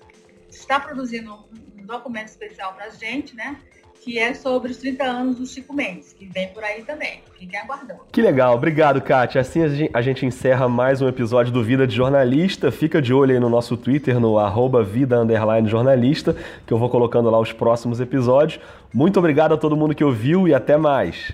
estar 0.51 0.81
produzindo 0.81 1.33
um 1.77 1.87
documento 1.87 2.29
especial 2.29 2.75
para 2.75 2.87
a 2.87 2.91
gente, 2.91 3.35
né? 3.35 3.61
Que 4.05 4.19
é 4.19 4.35
sobre 4.35 4.71
os 4.71 4.77
30 4.77 5.03
anos 5.03 5.37
do 5.37 5.47
Chico 5.47 5.73
Mendes, 5.73 6.13
que 6.13 6.27
vem 6.27 6.49
por 6.49 6.63
aí 6.63 6.83
também. 6.83 7.21
Fiquem 7.39 7.59
aguardando. 7.59 8.01
Que 8.13 8.21
legal, 8.21 8.55
obrigado, 8.55 9.01
Kátia. 9.01 9.41
Assim 9.41 9.63
a 9.93 10.03
gente 10.03 10.27
encerra 10.27 10.69
mais 10.69 11.01
um 11.01 11.09
episódio 11.09 11.51
do 11.51 11.65
Vida 11.65 11.87
de 11.87 11.97
Jornalista. 11.97 12.71
Fica 12.71 13.01
de 13.01 13.15
olho 13.15 13.33
aí 13.33 13.41
no 13.41 13.49
nosso 13.49 13.79
Twitter, 13.79 14.21
no 14.21 14.39
arroba 14.39 14.85
vida 14.85 15.25
jornalista, 15.65 16.37
que 16.67 16.73
eu 16.73 16.79
vou 16.79 16.91
colocando 16.91 17.31
lá 17.31 17.41
os 17.41 17.53
próximos 17.53 17.99
episódios. 17.99 18.61
Muito 18.93 19.19
obrigado 19.19 19.55
a 19.55 19.57
todo 19.57 19.75
mundo 19.75 19.95
que 19.95 20.05
ouviu 20.05 20.47
e 20.47 20.53
até 20.53 20.77
mais. 20.77 21.33